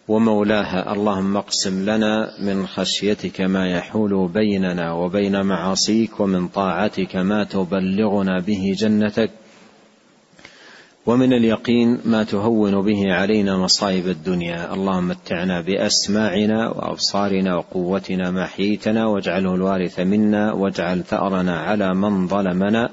ومولاها. 0.09 0.93
اللهم 0.93 1.37
اقسم 1.37 1.91
لنا 1.91 2.31
من 2.41 2.67
خشيتك 2.67 3.41
ما 3.41 3.71
يحول 3.71 4.29
بيننا 4.29 4.93
وبين 4.93 5.43
معاصيك 5.43 6.21
ومن 6.21 6.49
طاعتك 6.49 7.17
ما 7.17 7.45
تبلغنا 7.45 8.41
به 8.41 8.75
جنتك. 8.79 9.31
ومن 11.07 11.33
اليقين 11.33 11.99
ما 12.05 12.25
تهون 12.25 12.83
به 12.83 13.15
علينا 13.15 13.59
مصائب 13.59 14.09
الدنيا. 14.09 14.75
اللهم 14.75 15.09
متعنا 15.09 15.61
بأسماعنا 15.61 16.69
وأبصارنا 16.69 17.57
وقوتنا 17.57 18.31
ما 18.31 18.47
حييتنا 18.47 19.07
واجعله 19.07 19.55
الوارث 19.55 20.01
منا 20.01 20.53
واجعل 20.53 21.05
ثأرنا 21.05 21.61
على 21.61 21.95
من 21.95 22.29
ظلمنا 22.29 22.91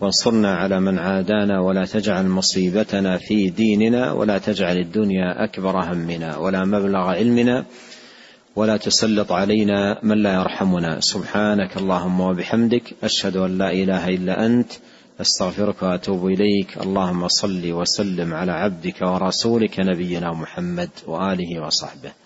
وانصرنا 0.00 0.54
على 0.54 0.80
من 0.80 0.98
عادانا 0.98 1.60
ولا 1.60 1.84
تجعل 1.84 2.26
مصيبتنا 2.28 3.18
في 3.18 3.50
ديننا 3.50 4.12
ولا 4.12 4.38
تجعل 4.38 4.76
الدنيا 4.76 5.44
أكبر 5.44 5.92
همنا 5.92 6.36
ولا 6.36 6.64
مبلغ 6.64 6.98
علمنا 6.98 7.64
ولا 8.56 8.76
تسلط 8.76 9.32
علينا 9.32 9.98
من 10.02 10.22
لا 10.22 10.34
يرحمنا. 10.34 11.00
سبحانك 11.00 11.76
اللهم 11.76 12.20
وبحمدك 12.20 12.94
أشهد 13.04 13.36
أن 13.36 13.58
لا 13.58 13.72
إله 13.72 14.08
إلا 14.08 14.46
أنت 14.46 14.72
أستغفرك 15.20 15.82
وأتوب 15.82 16.26
إليك. 16.26 16.78
اللهم 16.78 17.28
صل 17.28 17.72
وسلم 17.72 18.34
على 18.34 18.52
عبدك 18.52 19.02
ورسولك 19.02 19.80
نبينا 19.80 20.32
محمد 20.32 20.90
وآله 21.06 21.66
وصحبه. 21.66 22.25